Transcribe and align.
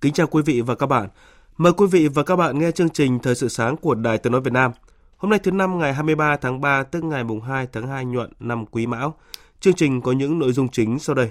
Kính 0.00 0.12
chào 0.12 0.26
quý 0.26 0.42
vị 0.42 0.60
và 0.60 0.74
các 0.74 0.86
bạn. 0.86 1.08
Mời 1.56 1.72
quý 1.72 1.86
vị 1.86 2.08
và 2.08 2.22
các 2.22 2.36
bạn 2.36 2.58
nghe 2.58 2.70
chương 2.70 2.90
trình 2.90 3.18
Thời 3.18 3.34
sự 3.34 3.48
sáng 3.48 3.76
của 3.76 3.94
Đài 3.94 4.18
Tiếng 4.18 4.32
nói 4.32 4.40
Việt 4.40 4.52
Nam. 4.52 4.72
Hôm 5.16 5.30
nay 5.30 5.38
thứ 5.38 5.50
năm, 5.50 5.78
ngày 5.78 5.94
23 5.94 6.36
tháng 6.36 6.60
3 6.60 6.82
tức 6.82 7.04
ngày 7.04 7.24
mùng 7.24 7.40
2 7.40 7.66
tháng 7.72 7.88
2 7.88 8.04
nhuận 8.04 8.32
năm 8.40 8.66
Quý 8.66 8.86
Mão. 8.86 9.14
Chương 9.60 9.74
trình 9.74 10.00
có 10.00 10.12
những 10.12 10.38
nội 10.38 10.52
dung 10.52 10.68
chính 10.68 10.98
sau 10.98 11.14
đây. 11.14 11.30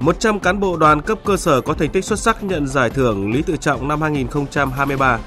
Một 0.00 0.20
trăm 0.20 0.40
cán 0.40 0.60
bộ 0.60 0.76
đoàn 0.76 1.00
cấp 1.00 1.18
cơ 1.24 1.36
sở 1.36 1.60
có 1.60 1.74
thành 1.74 1.90
tích 1.90 2.04
xuất 2.04 2.18
sắc 2.18 2.44
nhận 2.44 2.66
giải 2.66 2.90
thưởng 2.90 3.32
Lý 3.32 3.42
Tự 3.42 3.56
Trọng 3.56 3.88
năm 3.88 4.02
2023. 4.02 5.18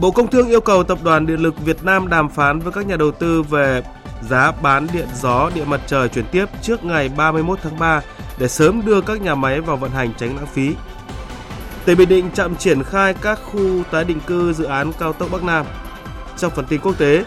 Bộ 0.00 0.10
Công 0.10 0.30
Thương 0.30 0.48
yêu 0.48 0.60
cầu 0.60 0.82
Tập 0.82 0.98
đoàn 1.04 1.26
Điện 1.26 1.40
lực 1.40 1.64
Việt 1.64 1.84
Nam 1.84 2.08
đàm 2.08 2.28
phán 2.28 2.58
với 2.58 2.72
các 2.72 2.86
nhà 2.86 2.96
đầu 2.96 3.10
tư 3.10 3.42
về 3.42 3.82
giá 4.28 4.52
bán 4.62 4.86
điện 4.92 5.08
gió, 5.20 5.50
điện 5.54 5.70
mặt 5.70 5.80
trời 5.86 6.08
chuyển 6.08 6.24
tiếp 6.32 6.46
trước 6.62 6.84
ngày 6.84 7.08
31 7.16 7.58
tháng 7.62 7.78
3 7.78 8.00
để 8.38 8.48
sớm 8.48 8.82
đưa 8.84 9.00
các 9.00 9.20
nhà 9.20 9.34
máy 9.34 9.60
vào 9.60 9.76
vận 9.76 9.90
hành 9.90 10.12
tránh 10.18 10.36
lãng 10.36 10.46
phí. 10.46 10.74
Tỉnh 11.84 11.98
Bình 11.98 12.08
Định 12.08 12.30
chậm 12.34 12.56
triển 12.56 12.82
khai 12.82 13.14
các 13.22 13.38
khu 13.44 13.82
tái 13.90 14.04
định 14.04 14.20
cư 14.26 14.52
dự 14.52 14.64
án 14.64 14.92
cao 14.98 15.12
tốc 15.12 15.28
Bắc 15.32 15.44
Nam. 15.44 15.66
Trong 16.36 16.52
phần 16.56 16.64
tin 16.68 16.80
quốc 16.80 16.98
tế, 16.98 17.24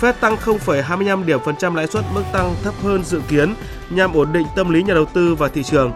Fed 0.00 0.12
tăng 0.20 0.36
0,25 0.36 1.24
điểm 1.24 1.40
phần 1.44 1.56
trăm 1.56 1.74
lãi 1.74 1.86
suất 1.86 2.04
mức 2.14 2.22
tăng 2.32 2.54
thấp 2.62 2.74
hơn 2.82 3.04
dự 3.04 3.20
kiến 3.28 3.54
nhằm 3.90 4.12
ổn 4.12 4.32
định 4.32 4.46
tâm 4.56 4.70
lý 4.70 4.82
nhà 4.82 4.94
đầu 4.94 5.04
tư 5.04 5.34
và 5.34 5.48
thị 5.48 5.62
trường. 5.62 5.92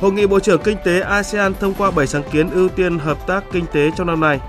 Hội 0.00 0.12
nghị 0.12 0.26
Bộ 0.26 0.40
trưởng 0.40 0.62
Kinh 0.62 0.78
tế 0.84 1.00
ASEAN 1.00 1.54
thông 1.60 1.74
qua 1.74 1.90
7 1.90 2.06
sáng 2.06 2.22
kiến 2.32 2.50
ưu 2.50 2.68
tiên 2.68 2.98
hợp 2.98 3.26
tác 3.26 3.44
kinh 3.52 3.66
tế 3.72 3.90
trong 3.96 4.06
năm 4.06 4.20
nay. 4.20 4.40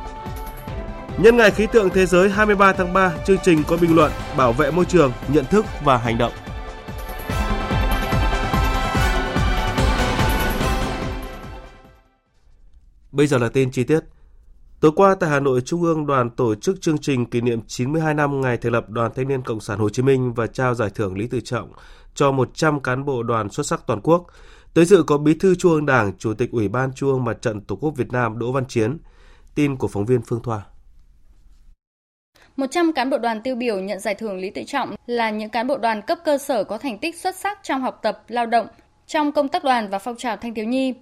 Nhân 1.21 1.37
ngày 1.37 1.51
khí 1.51 1.67
tượng 1.67 1.89
thế 1.89 2.05
giới 2.05 2.29
23 2.29 2.73
tháng 2.73 2.93
3, 2.93 3.13
chương 3.25 3.37
trình 3.43 3.63
có 3.67 3.77
bình 3.77 3.95
luận 3.95 4.11
bảo 4.37 4.53
vệ 4.53 4.71
môi 4.71 4.85
trường, 4.85 5.11
nhận 5.33 5.45
thức 5.45 5.65
và 5.83 5.97
hành 5.97 6.17
động. 6.17 6.31
Bây 13.11 13.27
giờ 13.27 13.37
là 13.37 13.49
tin 13.49 13.71
chi 13.71 13.83
tiết. 13.83 13.99
Tối 14.79 14.91
qua 14.95 15.15
tại 15.19 15.29
Hà 15.29 15.39
Nội, 15.39 15.61
Trung 15.61 15.83
ương 15.83 16.05
Đoàn 16.05 16.29
tổ 16.29 16.55
chức 16.55 16.81
chương 16.81 16.97
trình 16.97 17.25
kỷ 17.25 17.41
niệm 17.41 17.59
92 17.67 18.13
năm 18.13 18.41
ngày 18.41 18.57
thành 18.57 18.71
lập 18.71 18.89
Đoàn 18.89 19.11
Thanh 19.15 19.27
niên 19.27 19.41
Cộng 19.41 19.59
sản 19.59 19.79
Hồ 19.79 19.89
Chí 19.89 20.01
Minh 20.03 20.33
và 20.33 20.47
trao 20.47 20.75
giải 20.75 20.89
thưởng 20.95 21.17
Lý 21.17 21.27
Tự 21.27 21.39
Trọng 21.39 21.71
cho 22.15 22.31
100 22.31 22.79
cán 22.79 23.05
bộ 23.05 23.23
đoàn 23.23 23.49
xuất 23.49 23.65
sắc 23.65 23.87
toàn 23.87 24.01
quốc. 24.01 24.27
Tới 24.73 24.85
dự 24.85 25.03
có 25.03 25.17
Bí 25.17 25.33
thư 25.33 25.55
Trung 25.55 25.71
ương 25.71 25.85
Đảng, 25.85 26.17
Chủ 26.17 26.33
tịch 26.33 26.51
Ủy 26.51 26.67
ban 26.67 26.93
Trung 26.93 27.09
ương 27.09 27.23
Mặt 27.23 27.41
trận 27.41 27.61
Tổ 27.61 27.75
quốc 27.75 27.91
Việt 27.95 28.11
Nam 28.11 28.39
Đỗ 28.39 28.51
Văn 28.51 28.65
Chiến. 28.65 28.97
Tin 29.55 29.75
của 29.75 29.87
phóng 29.87 30.05
viên 30.05 30.21
Phương 30.21 30.41
Thoa. 30.43 30.61
100 32.57 32.93
cán 32.93 33.09
bộ 33.09 33.17
đoàn 33.17 33.41
tiêu 33.41 33.55
biểu 33.55 33.79
nhận 33.79 33.99
giải 33.99 34.15
thưởng 34.15 34.37
Lý 34.37 34.49
Tự 34.49 34.63
Trọng 34.63 34.95
là 35.07 35.29
những 35.29 35.49
cán 35.49 35.67
bộ 35.67 35.77
đoàn 35.77 36.01
cấp 36.01 36.19
cơ 36.25 36.37
sở 36.37 36.63
có 36.63 36.77
thành 36.77 36.97
tích 36.97 37.15
xuất 37.15 37.35
sắc 37.35 37.59
trong 37.63 37.81
học 37.81 37.99
tập, 38.01 38.23
lao 38.27 38.45
động, 38.45 38.67
trong 39.07 39.31
công 39.31 39.47
tác 39.47 39.63
đoàn 39.63 39.89
và 39.89 39.99
phong 39.99 40.17
trào 40.17 40.37
thanh 40.37 40.53
thiếu 40.53 40.65
nhi. 40.65 40.93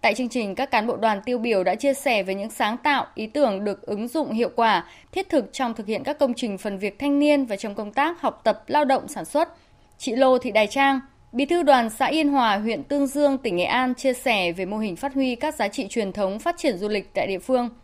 Tại 0.00 0.14
chương 0.14 0.28
trình, 0.28 0.54
các 0.54 0.70
cán 0.70 0.86
bộ 0.86 0.96
đoàn 0.96 1.20
tiêu 1.24 1.38
biểu 1.38 1.64
đã 1.64 1.74
chia 1.74 1.94
sẻ 1.94 2.22
về 2.22 2.34
những 2.34 2.50
sáng 2.50 2.76
tạo, 2.76 3.06
ý 3.14 3.26
tưởng 3.26 3.64
được 3.64 3.82
ứng 3.82 4.08
dụng 4.08 4.32
hiệu 4.32 4.50
quả, 4.56 4.84
thiết 5.12 5.28
thực 5.28 5.52
trong 5.52 5.74
thực 5.74 5.86
hiện 5.86 6.04
các 6.04 6.18
công 6.18 6.34
trình 6.34 6.58
phần 6.58 6.78
việc 6.78 6.98
thanh 6.98 7.18
niên 7.18 7.44
và 7.44 7.56
trong 7.56 7.74
công 7.74 7.92
tác 7.92 8.20
học 8.20 8.40
tập, 8.44 8.64
lao 8.66 8.84
động, 8.84 9.08
sản 9.08 9.24
xuất. 9.24 9.48
Chị 9.98 10.16
Lô 10.16 10.38
Thị 10.38 10.50
Đài 10.50 10.66
Trang, 10.66 11.00
Bí 11.32 11.44
thư 11.44 11.62
đoàn 11.62 11.90
xã 11.90 12.06
Yên 12.06 12.28
Hòa, 12.28 12.56
huyện 12.56 12.84
Tương 12.84 13.06
Dương, 13.06 13.38
tỉnh 13.38 13.56
Nghệ 13.56 13.64
An 13.64 13.94
chia 13.94 14.12
sẻ 14.12 14.52
về 14.52 14.64
mô 14.64 14.78
hình 14.78 14.96
phát 14.96 15.14
huy 15.14 15.34
các 15.34 15.54
giá 15.54 15.68
trị 15.68 15.86
truyền 15.90 16.12
thống 16.12 16.38
phát 16.38 16.54
triển 16.58 16.78
du 16.78 16.88
lịch 16.88 17.14
tại 17.14 17.26
địa 17.26 17.38
phương– 17.38 17.70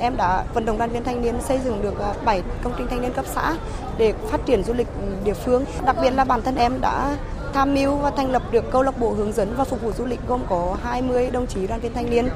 Em 0.00 0.16
đã 0.16 0.44
vận 0.54 0.64
động 0.64 0.78
đoàn 0.78 0.90
viên 0.90 1.04
thanh 1.04 1.22
niên 1.22 1.34
xây 1.40 1.58
dựng 1.64 1.82
được 1.82 1.94
7 2.24 2.38
à, 2.38 2.42
công 2.62 2.72
trình 2.78 2.86
thanh 2.90 3.02
niên 3.02 3.12
cấp 3.12 3.24
xã 3.28 3.56
để 3.98 4.14
phát 4.30 4.46
triển 4.46 4.64
du 4.64 4.72
lịch 4.72 4.86
địa 5.24 5.34
phương. 5.34 5.64
Đặc 5.86 5.96
biệt 6.02 6.10
là 6.10 6.24
bản 6.24 6.42
thân 6.42 6.56
em 6.56 6.80
đã 6.80 7.16
tham 7.54 7.74
mưu 7.74 7.96
và 7.96 8.10
thành 8.10 8.30
lập 8.30 8.42
được 8.52 8.70
câu 8.70 8.82
lạc 8.82 8.98
bộ 8.98 9.10
hướng 9.10 9.32
dẫn 9.32 9.54
và 9.56 9.64
phục 9.64 9.82
vụ 9.82 9.92
du 9.92 10.06
lịch 10.06 10.20
gồm 10.28 10.40
có 10.48 10.76
20 10.82 11.30
đồng 11.32 11.46
chí 11.46 11.66
đoàn 11.66 11.80
viên 11.80 11.92
thanh 11.92 12.10
niên 12.10 12.28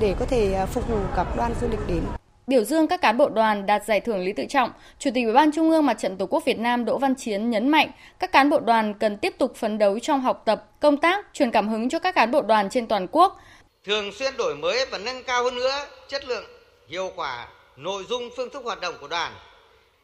để 0.00 0.14
có 0.20 0.26
thể 0.26 0.52
à, 0.52 0.66
phục 0.66 0.88
vụ 0.88 0.98
các 1.16 1.26
đoàn 1.36 1.54
du 1.60 1.68
lịch 1.68 1.86
đến. 1.88 2.02
Biểu 2.46 2.64
dương 2.64 2.86
các 2.86 3.00
cán 3.00 3.18
bộ 3.18 3.28
đoàn 3.28 3.66
đạt 3.66 3.84
giải 3.86 4.00
thưởng 4.00 4.20
Lý 4.20 4.32
Tự 4.32 4.44
Trọng, 4.48 4.70
Chủ 4.98 5.10
tịch 5.14 5.24
Ủy 5.24 5.32
ban 5.32 5.52
Trung 5.52 5.70
ương 5.70 5.86
Mặt 5.86 5.98
trận 5.98 6.16
Tổ 6.16 6.26
quốc 6.26 6.44
Việt 6.44 6.58
Nam 6.58 6.84
Đỗ 6.84 6.98
Văn 6.98 7.14
Chiến 7.14 7.50
nhấn 7.50 7.68
mạnh 7.68 7.90
các 8.18 8.32
cán 8.32 8.50
bộ 8.50 8.60
đoàn 8.60 8.94
cần 8.94 9.16
tiếp 9.16 9.34
tục 9.38 9.56
phấn 9.56 9.78
đấu 9.78 9.98
trong 9.98 10.20
học 10.20 10.42
tập, 10.44 10.64
công 10.80 10.96
tác, 10.96 11.26
truyền 11.32 11.50
cảm 11.50 11.68
hứng 11.68 11.88
cho 11.88 11.98
các 11.98 12.14
cán 12.14 12.30
bộ 12.30 12.42
đoàn 12.42 12.70
trên 12.70 12.86
toàn 12.86 13.06
quốc, 13.12 13.40
thường 13.86 14.12
xuyên 14.12 14.36
đổi 14.36 14.56
mới 14.56 14.86
và 14.90 14.98
nâng 14.98 15.22
cao 15.22 15.44
hơn 15.44 15.54
nữa 15.54 15.70
chất 16.08 16.24
lượng 16.28 16.44
hiệu 16.88 17.12
quả 17.16 17.48
nội 17.76 18.04
dung 18.08 18.30
phương 18.36 18.50
thức 18.50 18.64
hoạt 18.64 18.80
động 18.80 18.94
của 19.00 19.08
đoàn 19.08 19.32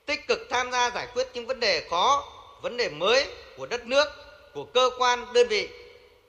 tích 0.06 0.20
cực 0.28 0.38
tham 0.50 0.70
gia 0.72 0.91
giải 0.91 1.09
quyết 1.15 1.26
những 1.34 1.47
vấn 1.47 1.60
đề 1.60 1.87
khó 1.91 2.25
vấn 2.62 2.76
đề 2.76 2.88
mới 2.88 3.26
của 3.56 3.66
đất 3.66 3.87
nước 3.87 4.04
của 4.54 4.65
cơ 4.65 4.91
quan 4.98 5.19
đơn 5.34 5.48
vị 5.48 5.69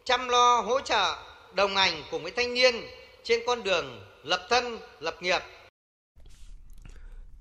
chăm 0.04 0.30
lo 0.30 0.62
hỗ 0.62 0.80
trợ 0.82 1.16
đồng 1.54 1.76
hành 1.76 2.04
cùng 2.12 2.24
với 2.24 2.32
thanh 2.32 2.54
niên 2.54 2.76
trên 3.24 3.40
con 3.48 3.64
đường 3.64 4.02
lập 4.24 4.48
thân 4.50 4.80
lập 5.00 5.16
nghiệp 5.22 5.40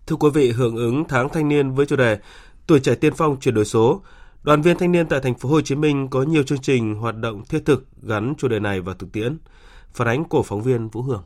Thưa 0.06 0.16
quý 0.16 0.28
vị, 0.34 0.50
hưởng 0.50 0.76
ứng 0.76 1.04
tháng 1.08 1.28
thanh 1.28 1.48
niên 1.48 1.74
với 1.74 1.86
chủ 1.86 1.96
đề 1.96 2.18
Tuổi 2.66 2.80
trẻ 2.80 2.94
tiên 2.94 3.14
phong 3.16 3.40
chuyển 3.40 3.54
đổi 3.54 3.64
số, 3.64 4.02
đoàn 4.42 4.62
viên 4.62 4.78
thanh 4.78 4.92
niên 4.92 5.08
tại 5.08 5.20
thành 5.20 5.34
phố 5.34 5.48
Hồ 5.48 5.60
Chí 5.60 5.74
Minh 5.74 6.08
có 6.10 6.22
nhiều 6.22 6.42
chương 6.42 6.60
trình 6.62 6.94
hoạt 6.94 7.16
động 7.16 7.44
thiết 7.48 7.62
thực 7.66 7.84
gắn 8.02 8.34
chủ 8.38 8.48
đề 8.48 8.58
này 8.58 8.80
vào 8.80 8.94
thực 8.94 9.12
tiễn. 9.12 9.38
Phản 9.92 10.08
ánh 10.08 10.24
của 10.24 10.42
phóng 10.42 10.62
viên 10.62 10.88
Vũ 10.88 11.02
Hường 11.02 11.24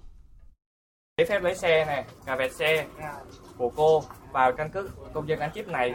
giấy 1.19 1.27
phép 1.27 1.43
lái 1.43 1.55
xe 1.55 1.85
này, 1.85 2.05
cà 2.27 2.37
vẹt 2.37 2.53
xe 2.53 2.87
của 3.59 3.71
cô 3.77 4.03
vào 4.33 4.53
căn 4.53 4.71
cước 4.71 5.13
công 5.13 5.29
dân 5.29 5.39
gắn 5.39 5.51
chip 5.55 5.69
này 5.69 5.95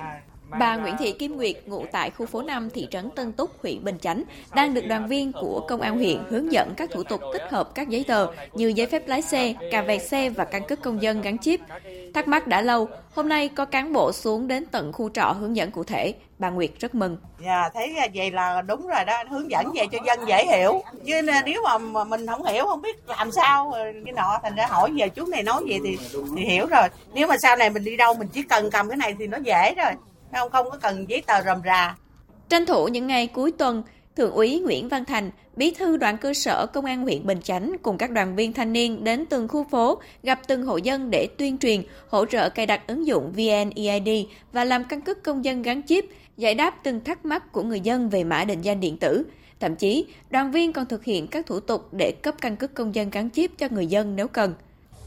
Bà 0.59 0.75
Nguyễn 0.75 0.95
Thị 0.99 1.11
Kim 1.11 1.35
Nguyệt, 1.35 1.55
ngụ 1.65 1.85
tại 1.91 2.09
khu 2.09 2.25
phố 2.25 2.41
5 2.41 2.69
thị 2.69 2.87
trấn 2.91 3.09
Tân 3.15 3.33
Túc, 3.33 3.61
huyện 3.61 3.83
Bình 3.83 3.97
Chánh, 4.01 4.23
đang 4.55 4.73
được 4.73 4.85
đoàn 4.87 5.07
viên 5.07 5.31
của 5.31 5.65
công 5.67 5.81
an 5.81 5.97
huyện 5.97 6.17
hướng 6.29 6.51
dẫn 6.51 6.73
các 6.77 6.89
thủ 6.91 7.03
tục 7.03 7.21
tích 7.33 7.43
hợp 7.49 7.75
các 7.75 7.89
giấy 7.89 8.05
tờ 8.07 8.27
như 8.53 8.67
giấy 8.75 8.87
phép 8.87 9.07
lái 9.07 9.21
xe, 9.21 9.53
cà 9.71 9.81
vẹt 9.81 10.01
xe 10.01 10.29
và 10.29 10.45
căn 10.45 10.63
cước 10.67 10.81
công 10.81 11.01
dân 11.01 11.21
gắn 11.21 11.37
chip. 11.37 11.59
Thắc 12.13 12.27
mắc 12.27 12.47
đã 12.47 12.61
lâu, 12.61 12.87
hôm 13.13 13.29
nay 13.29 13.49
có 13.49 13.65
cán 13.65 13.93
bộ 13.93 14.11
xuống 14.11 14.47
đến 14.47 14.65
tận 14.65 14.93
khu 14.93 15.09
trọ 15.09 15.35
hướng 15.39 15.55
dẫn 15.55 15.71
cụ 15.71 15.83
thể. 15.83 16.13
Bà 16.39 16.49
Nguyệt 16.49 16.69
rất 16.79 16.95
mừng. 16.95 17.17
Dạ, 17.45 17.69
thấy 17.73 17.95
vậy 18.13 18.31
là 18.31 18.61
đúng 18.61 18.87
rồi 18.87 19.05
đó, 19.05 19.23
hướng 19.29 19.51
dẫn 19.51 19.71
về 19.75 19.85
cho 19.91 19.97
dân 20.05 20.19
dễ 20.27 20.45
hiểu. 20.45 20.83
Chứ 21.05 21.21
nếu 21.45 21.63
mà 21.93 22.03
mình 22.03 22.27
không 22.27 22.45
hiểu, 22.45 22.65
không 22.65 22.81
biết 22.81 22.97
làm 23.07 23.31
sao, 23.31 23.73
cái 24.05 24.13
nọ, 24.13 24.39
thành 24.43 24.55
ra 24.55 24.67
hỏi 24.69 24.91
về 24.97 25.09
chú 25.09 25.25
này 25.25 25.43
nói 25.43 25.63
gì 25.67 25.79
thì, 25.83 25.97
thì 26.37 26.43
hiểu 26.45 26.65
rồi. 26.65 26.87
Nếu 27.13 27.27
mà 27.27 27.35
sau 27.41 27.55
này 27.55 27.69
mình 27.69 27.83
đi 27.83 27.97
đâu, 27.97 28.13
mình 28.13 28.27
chỉ 28.33 28.43
cần 28.43 28.69
cầm 28.71 28.89
cái 28.89 28.97
này 28.97 29.15
thì 29.19 29.27
nó 29.27 29.37
dễ 29.37 29.73
rồi 29.75 29.91
không 30.31 30.49
không 30.51 30.67
có 30.71 30.77
cần 30.81 31.05
giấy 31.09 31.23
tờ 31.27 31.43
rầm 31.43 31.61
rà. 31.65 31.95
Tranh 32.49 32.65
thủ 32.65 32.87
những 32.87 33.07
ngày 33.07 33.27
cuối 33.27 33.51
tuần, 33.51 33.83
Thượng 34.15 34.31
úy 34.31 34.59
Nguyễn 34.59 34.89
Văn 34.89 35.05
Thành, 35.05 35.31
bí 35.55 35.71
thư 35.71 35.97
đoàn 35.97 36.17
cơ 36.17 36.33
sở 36.33 36.65
Công 36.73 36.85
an 36.85 37.01
huyện 37.01 37.25
Bình 37.25 37.41
Chánh 37.41 37.75
cùng 37.81 37.97
các 37.97 38.11
đoàn 38.11 38.35
viên 38.35 38.53
thanh 38.53 38.73
niên 38.73 39.03
đến 39.03 39.25
từng 39.25 39.47
khu 39.47 39.63
phố, 39.63 40.01
gặp 40.23 40.39
từng 40.47 40.65
hộ 40.65 40.77
dân 40.77 41.11
để 41.11 41.27
tuyên 41.37 41.57
truyền, 41.57 41.83
hỗ 42.09 42.25
trợ 42.25 42.49
cài 42.49 42.65
đặt 42.65 42.87
ứng 42.87 43.07
dụng 43.07 43.31
VNEID 43.31 44.25
và 44.51 44.63
làm 44.63 44.83
căn 44.83 45.01
cước 45.01 45.23
công 45.23 45.45
dân 45.45 45.61
gắn 45.61 45.81
chip, 45.87 46.05
giải 46.37 46.55
đáp 46.55 46.75
từng 46.83 47.03
thắc 47.03 47.25
mắc 47.25 47.51
của 47.51 47.63
người 47.63 47.79
dân 47.79 48.09
về 48.09 48.23
mã 48.23 48.43
định 48.43 48.61
danh 48.61 48.79
điện 48.79 48.97
tử. 48.97 49.23
Thậm 49.59 49.75
chí, 49.75 50.05
đoàn 50.29 50.51
viên 50.51 50.73
còn 50.73 50.85
thực 50.85 51.03
hiện 51.03 51.27
các 51.27 51.45
thủ 51.45 51.59
tục 51.59 51.93
để 51.93 52.11
cấp 52.11 52.35
căn 52.41 52.55
cước 52.55 52.73
công 52.73 52.95
dân 52.95 53.09
gắn 53.09 53.29
chip 53.29 53.51
cho 53.57 53.67
người 53.71 53.87
dân 53.87 54.15
nếu 54.15 54.27
cần 54.27 54.53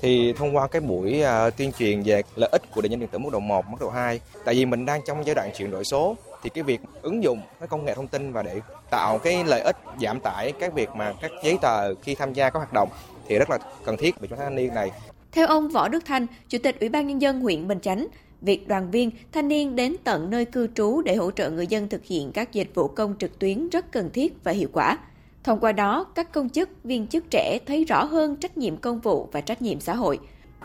thì 0.05 0.33
thông 0.33 0.56
qua 0.56 0.67
cái 0.67 0.81
buổi 0.81 1.23
uh, 1.23 1.56
tuyên 1.56 1.73
truyền 1.79 2.03
về 2.03 2.23
lợi 2.37 2.49
ích 2.53 2.62
của 2.75 2.81
định 2.83 2.91
danh 2.91 3.01
điện 3.01 3.09
tử 3.12 3.19
mức 3.19 3.31
độ 3.33 3.41
1, 3.41 3.65
mức 3.69 3.77
độ 3.81 3.91
2 3.91 4.21
tại 4.45 4.55
vì 4.55 4.65
mình 4.65 4.87
đang 4.87 5.01
trong 5.06 5.27
giai 5.27 5.35
đoạn 5.35 5.51
chuyển 5.56 5.71
đổi 5.71 5.85
số 5.85 6.17
thì 6.43 6.51
cái 6.51 6.65
việc 6.65 6.81
ứng 7.03 7.23
dụng 7.23 7.41
cái 7.61 7.69
công 7.69 7.85
nghệ 7.85 7.95
thông 7.95 8.06
tin 8.06 8.33
và 8.33 8.43
để 8.43 8.61
tạo 8.91 9.19
cái 9.19 9.45
lợi 9.45 9.61
ích 9.61 9.77
giảm 10.01 10.21
tải 10.21 10.53
các 10.61 10.75
việc 10.75 10.89
mà 10.97 11.12
các 11.21 11.31
giấy 11.45 11.59
tờ 11.62 11.95
khi 11.95 12.15
tham 12.15 12.33
gia 12.33 12.51
các 12.51 12.59
hoạt 12.59 12.73
động 12.73 12.89
thì 13.29 13.39
rất 13.39 13.51
là 13.51 13.59
cần 13.85 13.97
thiết 13.97 14.21
về 14.21 14.29
cho 14.31 14.37
thanh 14.37 14.56
niên 14.56 14.75
này. 14.75 14.91
Theo 15.33 15.47
ông 15.47 15.69
Võ 15.69 15.89
Đức 15.89 16.05
Thanh, 16.07 16.27
Chủ 16.49 16.59
tịch 16.62 16.81
Ủy 16.81 16.89
ban 16.89 17.07
Nhân 17.07 17.23
dân 17.23 17.41
huyện 17.41 17.69
Bình 17.69 17.81
Chánh, 17.81 18.07
việc 18.41 18.69
đoàn 18.69 18.91
viên, 18.91 19.11
thanh 19.33 19.49
niên 19.49 19.77
đến 19.77 19.97
tận 20.05 20.31
nơi 20.31 20.45
cư 20.45 20.69
trú 20.75 21.03
để 21.03 21.15
hỗ 21.15 21.31
trợ 21.31 21.50
người 21.50 21.67
dân 21.67 21.89
thực 21.89 22.05
hiện 22.05 22.33
các 22.33 22.53
dịch 22.53 22.71
vụ 22.75 22.89
công 22.89 23.15
trực 23.19 23.39
tuyến 23.39 23.69
rất 23.69 23.93
cần 23.93 24.11
thiết 24.11 24.35
và 24.45 24.53
hiệu 24.53 24.69
quả. 24.73 24.99
Thông 25.44 25.61
qua 25.61 25.73
đó, 25.73 26.06
các 26.14 26.32
công 26.32 26.49
chức, 26.49 26.69
viên 26.85 27.06
chức 27.06 27.25
trẻ 27.31 27.58
thấy 27.67 27.85
rõ 27.85 28.05
hơn 28.05 28.37
trách 28.37 28.56
nhiệm 28.56 28.76
công 28.76 29.00
vụ 29.00 29.29
và 29.32 29.41
trách 29.41 29.62
nhiệm 29.62 29.81
xã 29.81 29.94
hội. 29.94 30.19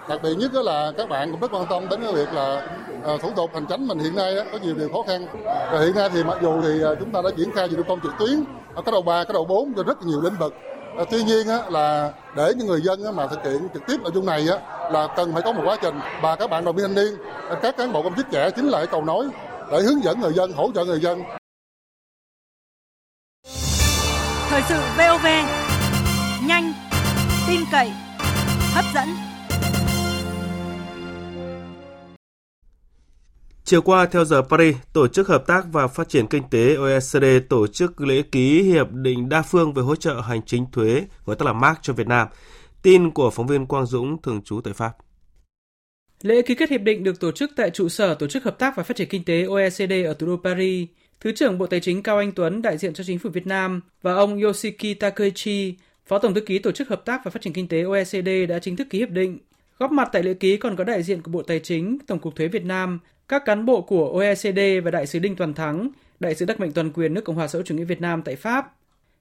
Đặc 0.09 0.19
biệt 0.23 0.33
nhất 0.37 0.53
là 0.53 0.91
các 0.97 1.09
bạn 1.09 1.31
cũng 1.31 1.39
rất 1.39 1.51
quan 1.53 1.65
tâm 1.69 1.89
đến 1.89 1.99
cái 2.03 2.13
việc 2.13 2.33
là 2.33 2.67
à, 3.03 3.17
thủ 3.21 3.29
tục 3.35 3.49
hành 3.53 3.65
chính 3.69 3.87
mình 3.87 3.99
hiện 3.99 4.15
nay 4.15 4.35
có 4.51 4.59
nhiều 4.63 4.75
điều 4.75 4.89
khó 4.89 5.01
khăn. 5.07 5.27
Và 5.45 5.81
hiện 5.81 5.95
nay 5.95 6.09
thì 6.13 6.23
mặc 6.23 6.37
dù 6.41 6.61
thì 6.61 6.83
à, 6.83 6.89
chúng 6.99 7.11
ta 7.11 7.21
đã 7.21 7.29
triển 7.37 7.51
khai 7.51 7.69
dịch 7.69 7.77
vụ 7.77 7.83
công 7.87 7.99
trực 8.03 8.13
tuyến 8.19 8.43
ở 8.75 8.81
cái 8.81 8.91
đầu 8.91 9.01
3, 9.01 9.23
cái 9.23 9.33
đầu 9.33 9.45
4 9.45 9.73
cho 9.75 9.83
rất 9.83 10.05
nhiều 10.05 10.21
lĩnh 10.21 10.35
vực. 10.39 10.53
À, 10.97 11.03
tuy 11.11 11.23
nhiên 11.23 11.47
là 11.69 12.13
để 12.35 12.53
những 12.57 12.67
người 12.67 12.81
dân 12.81 13.15
mà 13.15 13.27
thực 13.27 13.43
hiện 13.43 13.67
trực 13.73 13.83
tiếp 13.87 13.97
nội 14.01 14.11
dung 14.15 14.25
này 14.25 14.47
là 14.91 15.07
cần 15.15 15.33
phải 15.33 15.41
có 15.41 15.51
một 15.51 15.61
quá 15.65 15.77
trình 15.81 15.99
và 16.21 16.35
các 16.35 16.49
bạn 16.49 16.63
đoàn 16.63 16.75
viên 16.75 16.85
thanh 16.85 16.95
niên, 16.95 17.13
các 17.61 17.77
cán 17.77 17.93
bộ 17.93 18.01
công 18.01 18.15
chức 18.15 18.25
trẻ 18.31 18.51
chính 18.51 18.67
là 18.67 18.85
cầu 18.85 19.05
nối 19.05 19.27
để 19.71 19.81
hướng 19.81 20.03
dẫn 20.03 20.19
người 20.21 20.33
dân, 20.33 20.51
hỗ 20.51 20.71
trợ 20.75 20.85
người 20.85 20.99
dân 20.99 21.21
Thời 24.49 24.61
sự 24.69 24.75
VOV 24.97 25.25
nhanh, 26.47 26.73
tin 27.47 27.59
cậy, 27.71 27.91
hấp 28.73 28.85
dẫn. 28.95 29.07
Chiều 33.63 33.81
qua, 33.81 34.05
theo 34.05 34.25
giờ 34.25 34.41
Paris, 34.41 34.75
Tổ 34.93 35.07
chức 35.07 35.27
Hợp 35.27 35.43
tác 35.47 35.65
và 35.71 35.87
Phát 35.87 36.09
triển 36.09 36.27
Kinh 36.27 36.43
tế 36.49 36.75
OECD 36.75 37.25
tổ 37.49 37.67
chức 37.67 38.01
lễ 38.01 38.21
ký 38.31 38.63
Hiệp 38.63 38.91
định 38.91 39.29
đa 39.29 39.41
phương 39.41 39.73
về 39.73 39.83
hỗ 39.83 39.95
trợ 39.95 40.21
hành 40.21 40.41
chính 40.45 40.65
thuế, 40.71 41.03
gọi 41.25 41.35
tắt 41.35 41.45
là 41.45 41.53
MAC 41.53 41.79
cho 41.81 41.93
Việt 41.93 42.07
Nam. 42.07 42.27
Tin 42.81 43.11
của 43.11 43.29
phóng 43.29 43.47
viên 43.47 43.65
Quang 43.65 43.85
Dũng, 43.85 44.21
thường 44.21 44.41
trú 44.45 44.61
tại 44.61 44.73
Pháp. 44.73 44.91
Lễ 46.21 46.41
ký 46.41 46.55
kết 46.55 46.69
hiệp 46.69 46.81
định 46.81 47.03
được 47.03 47.19
tổ 47.19 47.31
chức 47.31 47.51
tại 47.55 47.69
trụ 47.69 47.89
sở 47.89 48.15
Tổ 48.15 48.27
chức 48.27 48.43
Hợp 48.43 48.59
tác 48.59 48.75
và 48.75 48.83
Phát 48.83 48.97
triển 48.97 49.09
Kinh 49.09 49.23
tế 49.23 49.43
OECD 49.43 49.93
ở 50.05 50.13
thủ 50.13 50.27
đô 50.27 50.37
Paris. 50.43 50.87
Thứ 51.21 51.31
trưởng 51.31 51.57
Bộ 51.57 51.67
Tài 51.67 51.79
chính 51.79 52.03
Cao 52.03 52.17
Anh 52.17 52.31
Tuấn 52.31 52.61
đại 52.61 52.77
diện 52.77 52.93
cho 52.93 53.03
chính 53.03 53.19
phủ 53.19 53.29
Việt 53.29 53.47
Nam 53.47 53.81
và 54.01 54.13
ông 54.13 54.41
Yoshiki 54.41 54.99
Takeuchi, 54.99 55.75
Phó 56.07 56.19
Tổng 56.19 56.33
thư 56.33 56.41
ký 56.41 56.59
Tổ 56.59 56.71
chức 56.71 56.89
Hợp 56.89 57.05
tác 57.05 57.21
và 57.25 57.31
Phát 57.31 57.41
triển 57.41 57.53
Kinh 57.53 57.67
tế 57.67 57.81
OECD 57.81 58.29
đã 58.49 58.59
chính 58.59 58.75
thức 58.75 58.87
ký 58.89 58.99
hiệp 58.99 59.09
định. 59.09 59.39
Góp 59.79 59.91
mặt 59.91 60.09
tại 60.11 60.23
lễ 60.23 60.33
ký 60.33 60.57
còn 60.57 60.75
có 60.75 60.83
đại 60.83 61.03
diện 61.03 61.21
của 61.21 61.31
Bộ 61.31 61.41
Tài 61.41 61.59
chính, 61.59 61.97
Tổng 62.07 62.19
cục 62.19 62.35
Thuế 62.35 62.47
Việt 62.47 62.65
Nam, 62.65 62.99
các 63.27 63.45
cán 63.45 63.65
bộ 63.65 63.81
của 63.81 64.09
OECD 64.09 64.59
và 64.83 64.91
đại 64.91 65.07
sứ 65.07 65.19
Đinh 65.19 65.35
Toàn 65.35 65.53
Thắng, 65.53 65.89
đại 66.19 66.35
sứ 66.35 66.45
đặc 66.45 66.59
mệnh 66.59 66.71
toàn 66.71 66.91
quyền 66.91 67.13
nước 67.13 67.21
Cộng 67.25 67.35
hòa 67.35 67.47
xã 67.47 67.57
hội 67.57 67.63
chủ 67.65 67.75
nghĩa 67.75 67.83
Việt 67.83 68.01
Nam 68.01 68.21
tại 68.21 68.35
Pháp. 68.35 68.75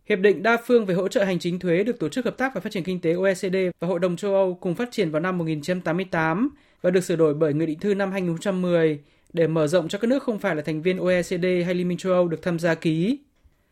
Hiệp 0.09 0.19
định 0.19 0.43
đa 0.43 0.57
phương 0.67 0.87
về 0.87 0.95
hỗ 0.95 1.09
trợ 1.09 1.25
hành 1.25 1.39
chính 1.39 1.59
thuế 1.59 1.85
được 1.85 1.99
Tổ 1.99 2.09
chức 2.09 2.25
Hợp 2.25 2.37
tác 2.39 2.55
và 2.55 2.61
Phát 2.61 2.73
triển 2.73 2.85
Kinh 2.85 3.01
tế 3.01 3.13
OECD 3.13 3.57
và 3.81 3.89
Hội 3.89 3.99
đồng 3.99 4.17
châu 4.17 4.35
Âu 4.35 4.59
cùng 4.61 4.75
phát 4.75 4.89
triển 4.93 5.11
vào 5.11 5.21
năm 5.21 5.39
1988 5.39 6.51
và 6.83 6.91
được 6.91 7.05
sửa 7.05 7.17
đổi 7.17 7.35
bởi 7.35 7.55
Nghị 7.55 7.67
định 7.67 7.79
thư 7.79 7.95
năm 7.95 8.13
2010 8.13 8.99
để 9.33 9.47
mở 9.47 9.67
rộng 9.67 9.89
cho 9.89 9.99
các 9.99 10.09
nước 10.09 10.23
không 10.23 10.39
phải 10.39 10.57
là 10.57 10.63
thành 10.63 10.83
viên 10.83 10.99
OECD 10.99 11.45
hay 11.65 11.75
Liên 11.75 11.89
minh 11.89 11.99
châu 11.99 12.13
Âu 12.13 12.29
được 12.29 12.43
tham 12.43 12.59
gia 12.59 12.75
ký. 12.75 13.19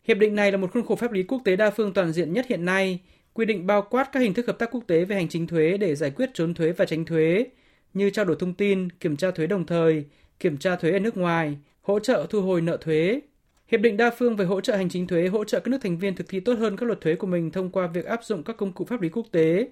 Hiệp 0.07 0.17
định 0.17 0.35
này 0.35 0.51
là 0.51 0.57
một 0.57 0.71
khuôn 0.73 0.85
khổ 0.85 0.95
pháp 0.95 1.11
lý 1.11 1.23
quốc 1.23 1.41
tế 1.45 1.55
đa 1.55 1.69
phương 1.69 1.93
toàn 1.93 2.11
diện 2.11 2.33
nhất 2.33 2.45
hiện 2.49 2.65
nay, 2.65 2.99
quy 3.33 3.45
định 3.45 3.67
bao 3.67 3.87
quát 3.89 4.09
các 4.11 4.19
hình 4.19 4.33
thức 4.33 4.47
hợp 4.47 4.59
tác 4.59 4.71
quốc 4.71 4.83
tế 4.87 5.05
về 5.05 5.15
hành 5.15 5.29
chính 5.29 5.47
thuế 5.47 5.77
để 5.77 5.95
giải 5.95 6.11
quyết 6.11 6.29
trốn 6.33 6.53
thuế 6.53 6.71
và 6.71 6.85
tránh 6.85 7.05
thuế, 7.05 7.45
như 7.93 8.09
trao 8.09 8.25
đổi 8.25 8.35
thông 8.39 8.53
tin, 8.53 8.89
kiểm 8.89 9.17
tra 9.17 9.31
thuế 9.31 9.47
đồng 9.47 9.65
thời, 9.65 10.05
kiểm 10.39 10.57
tra 10.57 10.75
thuế 10.75 10.91
ở 10.91 10.99
nước 10.99 11.17
ngoài, 11.17 11.57
hỗ 11.81 11.99
trợ 11.99 12.25
thu 12.29 12.41
hồi 12.41 12.61
nợ 12.61 12.77
thuế. 12.77 13.19
Hiệp 13.67 13.81
định 13.81 13.97
đa 13.97 14.11
phương 14.17 14.35
về 14.35 14.45
hỗ 14.45 14.61
trợ 14.61 14.75
hành 14.75 14.89
chính 14.89 15.07
thuế 15.07 15.27
hỗ 15.27 15.43
trợ 15.43 15.59
các 15.59 15.67
nước 15.67 15.77
thành 15.81 15.97
viên 15.97 16.15
thực 16.15 16.29
thi 16.29 16.39
tốt 16.39 16.53
hơn 16.59 16.77
các 16.77 16.85
luật 16.85 17.01
thuế 17.01 17.15
của 17.15 17.27
mình 17.27 17.51
thông 17.51 17.69
qua 17.69 17.87
việc 17.87 18.05
áp 18.05 18.23
dụng 18.23 18.43
các 18.43 18.57
công 18.57 18.71
cụ 18.71 18.85
pháp 18.85 19.01
lý 19.01 19.09
quốc 19.09 19.25
tế 19.31 19.67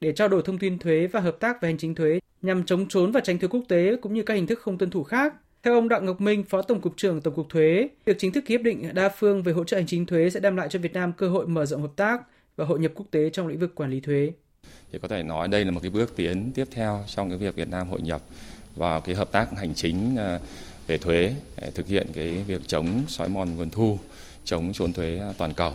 để 0.00 0.12
trao 0.12 0.28
đổi 0.28 0.42
thông 0.44 0.58
tin 0.58 0.78
thuế 0.78 1.06
và 1.06 1.20
hợp 1.20 1.40
tác 1.40 1.62
về 1.62 1.68
hành 1.68 1.78
chính 1.78 1.94
thuế 1.94 2.20
nhằm 2.42 2.64
chống 2.64 2.88
trốn 2.88 3.12
và 3.12 3.20
tránh 3.20 3.38
thuế 3.38 3.48
quốc 3.48 3.62
tế 3.68 3.96
cũng 3.96 4.14
như 4.14 4.22
các 4.22 4.34
hình 4.34 4.46
thức 4.46 4.58
không 4.58 4.78
tuân 4.78 4.90
thủ 4.90 5.02
khác. 5.02 5.34
Theo 5.62 5.74
ông 5.74 5.88
Đặng 5.88 6.06
Ngọc 6.06 6.20
Minh, 6.20 6.44
Phó 6.44 6.62
Tổng 6.62 6.80
cục 6.80 6.96
trưởng 6.96 7.20
Tổng 7.20 7.34
cục 7.34 7.48
Thuế, 7.48 7.88
việc 8.04 8.16
chính 8.18 8.32
thức 8.32 8.44
ký 8.46 8.54
hiệp 8.54 8.62
định 8.62 8.94
đa 8.94 9.08
phương 9.08 9.42
về 9.42 9.52
hỗ 9.52 9.64
trợ 9.64 9.76
hành 9.76 9.86
chính 9.86 10.06
thuế 10.06 10.30
sẽ 10.30 10.40
đem 10.40 10.56
lại 10.56 10.68
cho 10.70 10.78
Việt 10.78 10.92
Nam 10.92 11.12
cơ 11.12 11.28
hội 11.28 11.46
mở 11.46 11.66
rộng 11.66 11.82
hợp 11.82 11.92
tác 11.96 12.22
và 12.56 12.64
hội 12.64 12.78
nhập 12.78 12.92
quốc 12.94 13.06
tế 13.10 13.30
trong 13.30 13.46
lĩnh 13.46 13.58
vực 13.58 13.74
quản 13.74 13.90
lý 13.90 14.00
thuế. 14.00 14.32
Thì 14.92 14.98
có 15.02 15.08
thể 15.08 15.22
nói 15.22 15.48
đây 15.48 15.64
là 15.64 15.70
một 15.70 15.80
cái 15.82 15.90
bước 15.90 16.16
tiến 16.16 16.52
tiếp 16.54 16.64
theo 16.70 17.04
trong 17.06 17.28
cái 17.28 17.38
việc 17.38 17.54
Việt 17.54 17.68
Nam 17.68 17.88
hội 17.88 18.00
nhập 18.00 18.22
vào 18.76 19.00
cái 19.00 19.14
hợp 19.14 19.32
tác 19.32 19.58
hành 19.58 19.74
chính 19.74 20.16
à, 20.16 20.40
về 20.86 20.98
thuế 20.98 21.34
để 21.60 21.70
thực 21.74 21.86
hiện 21.86 22.06
cái 22.14 22.44
việc 22.46 22.60
chống 22.66 23.02
xói 23.08 23.28
mòn 23.28 23.56
nguồn 23.56 23.70
thu, 23.70 23.98
chống 24.44 24.72
trốn 24.72 24.92
thuế 24.92 25.18
à, 25.18 25.32
toàn 25.38 25.54
cầu. 25.54 25.72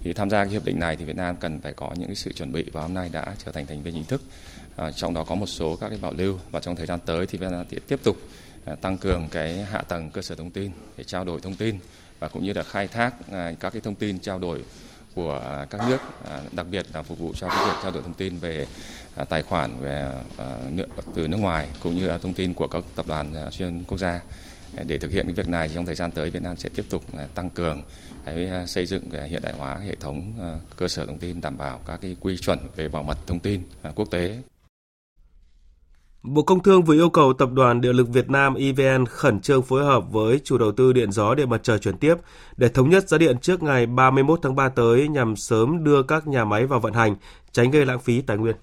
Thì 0.00 0.12
tham 0.12 0.30
gia 0.30 0.44
cái 0.44 0.52
hiệp 0.52 0.64
định 0.64 0.80
này 0.80 0.96
thì 0.96 1.04
Việt 1.04 1.16
Nam 1.16 1.36
cần 1.40 1.60
phải 1.60 1.72
có 1.72 1.90
những 1.96 2.06
cái 2.06 2.16
sự 2.16 2.32
chuẩn 2.32 2.52
bị 2.52 2.64
và 2.72 2.82
hôm 2.82 2.94
nay 2.94 3.10
đã 3.12 3.34
trở 3.44 3.52
thành 3.52 3.66
thành 3.66 3.82
viên 3.82 3.94
chính 3.94 4.04
thức. 4.04 4.22
À, 4.80 4.90
trong 4.90 5.14
đó 5.14 5.24
có 5.24 5.34
một 5.34 5.46
số 5.46 5.76
các 5.76 5.88
cái 5.88 5.98
bảo 5.98 6.12
lưu 6.16 6.38
và 6.50 6.60
trong 6.60 6.76
thời 6.76 6.86
gian 6.86 7.00
tới 7.06 7.26
thì 7.26 7.38
Việt 7.38 7.50
Nam 7.50 7.66
tiếp 7.88 8.00
tục 8.02 8.16
à, 8.64 8.74
tăng 8.74 8.98
cường 8.98 9.28
cái 9.30 9.64
hạ 9.64 9.82
tầng 9.82 10.10
cơ 10.10 10.22
sở 10.22 10.34
thông 10.34 10.50
tin 10.50 10.70
để 10.96 11.04
trao 11.04 11.24
đổi 11.24 11.40
thông 11.40 11.54
tin 11.54 11.78
và 12.18 12.28
cũng 12.28 12.44
như 12.44 12.52
là 12.52 12.62
khai 12.62 12.88
thác 12.88 13.14
à, 13.32 13.52
các 13.60 13.70
cái 13.70 13.80
thông 13.80 13.94
tin 13.94 14.18
trao 14.18 14.38
đổi 14.38 14.64
của 15.14 15.66
các 15.70 15.80
nước, 15.88 15.98
đặc 16.52 16.66
biệt 16.70 16.86
là 16.94 17.02
phục 17.02 17.18
vụ 17.18 17.32
cho 17.36 17.48
cái 17.48 17.64
việc 17.66 17.74
trao 17.82 17.92
đổi 17.92 18.02
thông 18.02 18.14
tin 18.14 18.38
về 18.38 18.66
tài 19.28 19.42
khoản 19.42 19.80
về 19.80 20.12
từ 21.14 21.28
nước 21.28 21.36
ngoài 21.36 21.68
cũng 21.82 21.96
như 21.96 22.06
là 22.06 22.18
thông 22.18 22.34
tin 22.34 22.54
của 22.54 22.68
các 22.68 22.84
tập 22.94 23.06
đoàn 23.08 23.34
xuyên 23.50 23.84
quốc 23.84 23.98
gia. 23.98 24.20
Để 24.86 24.98
thực 24.98 25.10
hiện 25.10 25.26
cái 25.26 25.34
việc 25.34 25.48
này 25.48 25.70
trong 25.74 25.86
thời 25.86 25.94
gian 25.94 26.10
tới 26.10 26.30
Việt 26.30 26.42
Nam 26.42 26.56
sẽ 26.56 26.68
tiếp 26.74 26.84
tục 26.90 27.04
tăng 27.34 27.50
cường 27.50 27.82
cái 28.24 28.48
xây 28.66 28.86
dựng 28.86 29.10
hiện 29.10 29.42
đại 29.42 29.52
hóa 29.52 29.78
hệ 29.78 29.94
thống 29.94 30.32
cơ 30.76 30.88
sở 30.88 31.06
thông 31.06 31.18
tin 31.18 31.40
đảm 31.40 31.58
bảo 31.58 31.80
các 31.86 32.00
cái 32.00 32.16
quy 32.20 32.36
chuẩn 32.36 32.58
về 32.76 32.88
bảo 32.88 33.02
mật 33.02 33.18
thông 33.26 33.40
tin 33.40 33.62
quốc 33.94 34.10
tế. 34.10 34.38
Bộ 36.22 36.42
Công 36.42 36.62
Thương 36.62 36.82
vừa 36.82 36.94
yêu 36.94 37.10
cầu 37.10 37.32
Tập 37.32 37.52
đoàn 37.52 37.80
Điện 37.80 37.96
lực 37.96 38.08
Việt 38.08 38.30
Nam 38.30 38.54
EVN 38.54 39.06
khẩn 39.06 39.40
trương 39.40 39.62
phối 39.62 39.84
hợp 39.84 40.12
với 40.12 40.40
chủ 40.44 40.58
đầu 40.58 40.72
tư 40.72 40.92
điện 40.92 41.12
gió 41.12 41.34
điện 41.34 41.50
mặt 41.50 41.60
trời 41.62 41.78
chuyển 41.78 41.96
tiếp 41.96 42.14
để 42.56 42.68
thống 42.68 42.90
nhất 42.90 43.08
giá 43.08 43.18
điện 43.18 43.38
trước 43.38 43.62
ngày 43.62 43.86
31 43.86 44.40
tháng 44.42 44.56
3 44.56 44.68
tới 44.68 45.08
nhằm 45.08 45.36
sớm 45.36 45.84
đưa 45.84 46.02
các 46.02 46.26
nhà 46.26 46.44
máy 46.44 46.66
vào 46.66 46.80
vận 46.80 46.92
hành, 46.92 47.16
tránh 47.52 47.70
gây 47.70 47.86
lãng 47.86 48.00
phí 48.00 48.20
tài 48.20 48.36
nguyên. 48.36 48.56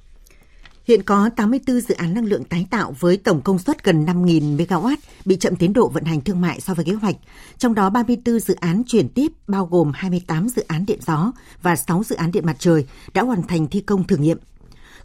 Hiện 0.88 1.04
có 1.04 1.30
84 1.36 1.82
dự 1.82 1.96
án 1.96 2.14
năng 2.14 2.26
lượng 2.26 2.44
tái 2.44 2.68
tạo 2.72 2.96
với 3.00 3.18
tổng 3.18 3.42
công 3.42 3.60
suất 3.60 3.84
gần 3.84 4.06
5.000 4.06 4.58
MW 4.58 4.96
bị 5.26 5.36
chậm 5.38 5.56
tiến 5.56 5.74
độ 5.74 5.88
vận 5.88 6.04
hành 6.04 6.22
thương 6.22 6.42
mại 6.42 6.62
so 6.62 6.74
với 6.74 6.86
kế 6.86 6.94
hoạch. 6.94 7.16
Trong 7.58 7.76
đó 7.76 7.90
34 7.90 8.40
dự 8.40 8.56
án 8.56 8.84
chuyển 8.88 9.10
tiếp 9.10 9.28
bao 9.48 9.66
gồm 9.66 9.92
28 9.96 10.50
dự 10.50 10.64
án 10.68 10.86
điện 10.86 11.00
gió 11.02 11.32
và 11.62 11.76
6 11.76 12.04
dự 12.04 12.16
án 12.16 12.32
điện 12.32 12.46
mặt 12.46 12.56
trời 12.60 12.86
đã 13.14 13.22
hoàn 13.22 13.44
thành 13.48 13.68
thi 13.68 13.82
công 13.82 14.04
thử 14.04 14.18
nghiệm. 14.18 14.38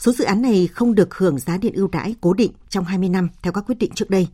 Số 0.02 0.12
dự 0.12 0.24
án 0.24 0.42
này 0.42 0.66
không 0.66 0.94
được 0.94 1.14
hưởng 1.14 1.38
giá 1.38 1.56
điện 1.56 1.72
ưu 1.74 1.88
đãi 1.88 2.14
cố 2.20 2.32
định 2.32 2.52
trong 2.68 2.84
20 2.84 3.08
năm 3.08 3.28
theo 3.42 3.52
các 3.52 3.64
quyết 3.66 3.74
định 3.78 3.90
trước 3.94 4.10
đây. 4.10 4.28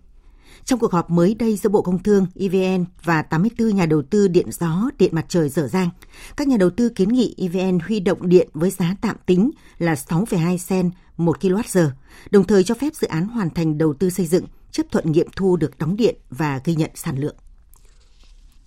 Trong 0.64 0.78
cuộc 0.78 0.92
họp 0.92 1.10
mới 1.10 1.34
đây 1.34 1.56
giữa 1.56 1.68
Bộ 1.68 1.82
Công 1.82 2.02
Thương, 2.02 2.26
EVN 2.34 2.84
và 3.04 3.22
84 3.22 3.68
nhà 3.68 3.86
đầu 3.86 4.02
tư 4.02 4.28
điện 4.28 4.46
gió, 4.52 4.90
điện 4.98 5.14
mặt 5.14 5.24
trời 5.28 5.48
dở 5.48 5.68
dang, 5.68 5.88
các 6.36 6.48
nhà 6.48 6.56
đầu 6.56 6.70
tư 6.70 6.88
kiến 6.88 7.08
nghị 7.08 7.34
EVN 7.38 7.78
huy 7.78 8.00
động 8.00 8.28
điện 8.28 8.48
với 8.54 8.70
giá 8.70 8.96
tạm 9.00 9.16
tính 9.26 9.50
là 9.78 9.94
6,2 9.94 10.56
sen 10.56 10.90
1 11.16 11.40
kWh, 11.40 11.88
đồng 12.30 12.44
thời 12.44 12.64
cho 12.64 12.74
phép 12.74 12.94
dự 12.94 13.06
án 13.06 13.28
hoàn 13.28 13.50
thành 13.50 13.78
đầu 13.78 13.94
tư 13.94 14.10
xây 14.10 14.26
dựng, 14.26 14.44
chấp 14.70 14.86
thuận 14.90 15.12
nghiệm 15.12 15.26
thu 15.36 15.56
được 15.56 15.78
đóng 15.78 15.96
điện 15.96 16.16
và 16.30 16.60
ghi 16.64 16.74
nhận 16.74 16.90
sản 16.94 17.18
lượng. 17.18 17.36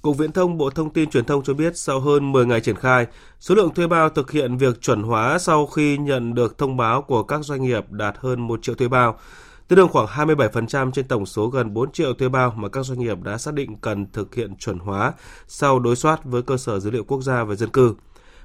Cục 0.02 0.18
Viễn 0.18 0.32
thông 0.32 0.58
Bộ 0.58 0.70
Thông 0.70 0.90
tin 0.90 1.10
Truyền 1.10 1.26
thông 1.26 1.44
cho 1.44 1.54
biết 1.54 1.78
sau 1.78 2.00
hơn 2.00 2.32
10 2.32 2.46
ngày 2.46 2.62
triển 2.62 2.76
khai, 2.76 3.08
số 3.40 3.56
lượng 3.56 3.74
thuê 3.74 3.88
bao 3.88 4.10
thực 4.10 4.32
hiện 4.32 4.58
việc 4.58 4.82
chuẩn 4.82 5.04
hóa 5.04 5.40
sau 5.40 5.66
khi 5.66 5.98
nhận 5.98 6.34
được 6.34 6.58
thông 6.58 6.78
báo 6.78 7.02
của 7.02 7.24
các 7.24 7.46
doanh 7.46 7.64
nghiệp 7.64 7.92
đạt 7.92 8.16
hơn 8.18 8.48
1 8.48 8.64
triệu 8.64 8.76
thuê 8.76 8.88
bao, 8.88 9.20
tương 9.68 9.78
đương 9.78 9.88
khoảng 9.88 10.08
27% 10.08 10.92
trên 10.92 11.08
tổng 11.08 11.26
số 11.26 11.48
gần 11.48 11.74
4 11.74 11.92
triệu 11.92 12.14
thuê 12.14 12.30
bao 12.30 12.54
mà 12.58 12.70
các 12.70 12.86
doanh 12.86 13.00
nghiệp 13.00 13.18
đã 13.24 13.38
xác 13.38 13.54
định 13.54 13.78
cần 13.82 14.12
thực 14.14 14.36
hiện 14.36 14.56
chuẩn 14.56 14.80
hóa 14.80 15.14
sau 15.48 15.80
đối 15.80 15.96
soát 15.96 16.24
với 16.24 16.42
cơ 16.42 16.58
sở 16.58 16.80
dữ 16.80 16.92
liệu 16.92 17.04
quốc 17.04 17.22
gia 17.22 17.44
về 17.44 17.56
dân 17.56 17.70
cư. 17.70 17.96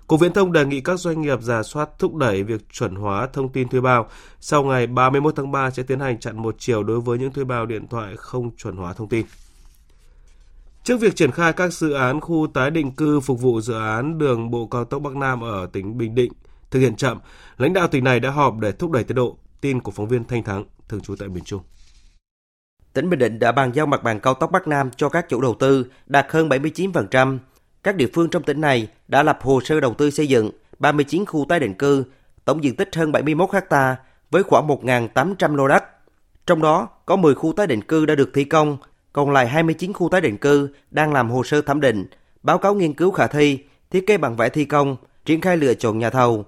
Cục 0.06 0.20
Viễn 0.20 0.32
thông 0.32 0.52
đề 0.52 0.64
nghị 0.64 0.80
các 0.80 1.00
doanh 1.00 1.20
nghiệp 1.20 1.42
giả 1.42 1.62
soát 1.62 1.88
thúc 1.98 2.14
đẩy 2.14 2.42
việc 2.42 2.60
chuẩn 2.72 2.94
hóa 2.94 3.28
thông 3.32 3.48
tin 3.48 3.68
thuê 3.68 3.80
bao. 3.80 4.08
Sau 4.40 4.62
ngày 4.64 4.86
31 4.86 5.36
tháng 5.36 5.52
3 5.52 5.70
sẽ 5.70 5.82
tiến 5.82 6.00
hành 6.00 6.20
chặn 6.20 6.42
một 6.42 6.54
chiều 6.58 6.82
đối 6.82 7.00
với 7.00 7.18
những 7.18 7.32
thuê 7.32 7.44
bao 7.44 7.66
điện 7.66 7.86
thoại 7.88 8.14
không 8.16 8.56
chuẩn 8.56 8.76
hóa 8.76 8.92
thông 8.92 9.08
tin. 9.08 9.26
Trước 10.86 11.00
việc 11.00 11.16
triển 11.16 11.30
khai 11.30 11.52
các 11.52 11.72
dự 11.72 11.92
án 11.92 12.20
khu 12.20 12.46
tái 12.54 12.70
định 12.70 12.92
cư 12.92 13.20
phục 13.20 13.40
vụ 13.40 13.60
dự 13.60 13.74
án 13.74 14.18
đường 14.18 14.50
bộ 14.50 14.66
cao 14.66 14.84
tốc 14.84 15.02
Bắc 15.02 15.16
Nam 15.16 15.40
ở 15.40 15.66
tỉnh 15.72 15.98
Bình 15.98 16.14
Định 16.14 16.32
thực 16.70 16.80
hiện 16.80 16.96
chậm, 16.96 17.20
lãnh 17.58 17.72
đạo 17.72 17.88
tỉnh 17.88 18.04
này 18.04 18.20
đã 18.20 18.30
họp 18.30 18.58
để 18.58 18.72
thúc 18.72 18.90
đẩy 18.90 19.04
tiến 19.04 19.14
độ. 19.14 19.36
Tin 19.60 19.80
của 19.80 19.90
phóng 19.90 20.08
viên 20.08 20.24
Thanh 20.24 20.42
Thắng, 20.42 20.64
thường 20.88 21.00
trú 21.00 21.16
tại 21.16 21.28
miền 21.28 21.44
Trung. 21.44 21.62
Tỉnh 22.92 23.10
Bình 23.10 23.18
Định 23.18 23.38
đã 23.38 23.52
bàn 23.52 23.72
giao 23.74 23.86
mặt 23.86 24.02
bằng 24.02 24.20
cao 24.20 24.34
tốc 24.34 24.50
Bắc 24.52 24.68
Nam 24.68 24.90
cho 24.96 25.08
các 25.08 25.26
chủ 25.28 25.40
đầu 25.40 25.56
tư 25.58 25.86
đạt 26.06 26.26
hơn 26.30 26.48
79%. 26.48 27.38
Các 27.82 27.96
địa 27.96 28.08
phương 28.14 28.28
trong 28.28 28.42
tỉnh 28.42 28.60
này 28.60 28.88
đã 29.08 29.22
lập 29.22 29.38
hồ 29.42 29.60
sơ 29.64 29.80
đầu 29.80 29.94
tư 29.94 30.10
xây 30.10 30.26
dựng 30.26 30.50
39 30.78 31.26
khu 31.26 31.46
tái 31.48 31.60
định 31.60 31.74
cư, 31.74 32.04
tổng 32.44 32.64
diện 32.64 32.76
tích 32.76 32.88
hơn 32.96 33.12
71 33.12 33.50
ha 33.70 33.96
với 34.30 34.42
khoảng 34.42 34.66
1.800 34.68 35.56
lô 35.56 35.68
đất. 35.68 35.84
Trong 36.46 36.62
đó 36.62 36.88
có 37.06 37.16
10 37.16 37.34
khu 37.34 37.52
tái 37.52 37.66
định 37.66 37.82
cư 37.82 38.06
đã 38.06 38.14
được 38.14 38.30
thi 38.34 38.44
công, 38.44 38.78
còn 39.16 39.30
lại 39.30 39.48
29 39.48 39.92
khu 39.92 40.08
tái 40.08 40.20
định 40.20 40.36
cư 40.36 40.68
đang 40.90 41.12
làm 41.12 41.30
hồ 41.30 41.44
sơ 41.44 41.62
thẩm 41.62 41.80
định, 41.80 42.06
báo 42.42 42.58
cáo 42.58 42.74
nghiên 42.74 42.94
cứu 42.94 43.10
khả 43.10 43.26
thi, 43.26 43.58
thiết 43.90 44.06
kế 44.06 44.16
bằng 44.16 44.36
vẽ 44.36 44.48
thi 44.48 44.64
công, 44.64 44.96
triển 45.24 45.40
khai 45.40 45.56
lựa 45.56 45.74
chọn 45.74 45.98
nhà 45.98 46.10
thầu. 46.10 46.44